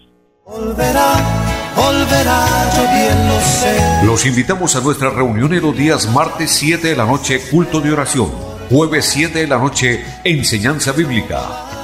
Los 4.04 4.26
invitamos 4.26 4.76
a 4.76 4.80
nuestra 4.82 5.10
reunión 5.10 5.52
en 5.52 5.62
los 5.62 5.76
días 5.76 6.12
martes 6.14 6.50
7 6.50 6.88
de 6.88 6.96
la 6.96 7.04
noche, 7.04 7.38
culto 7.50 7.80
de 7.80 7.92
oración. 7.92 8.30
Jueves 8.70 9.04
7 9.06 9.40
de 9.40 9.46
la 9.46 9.58
noche, 9.58 10.00
enseñanza 10.24 10.92
bíblica. 10.92 11.65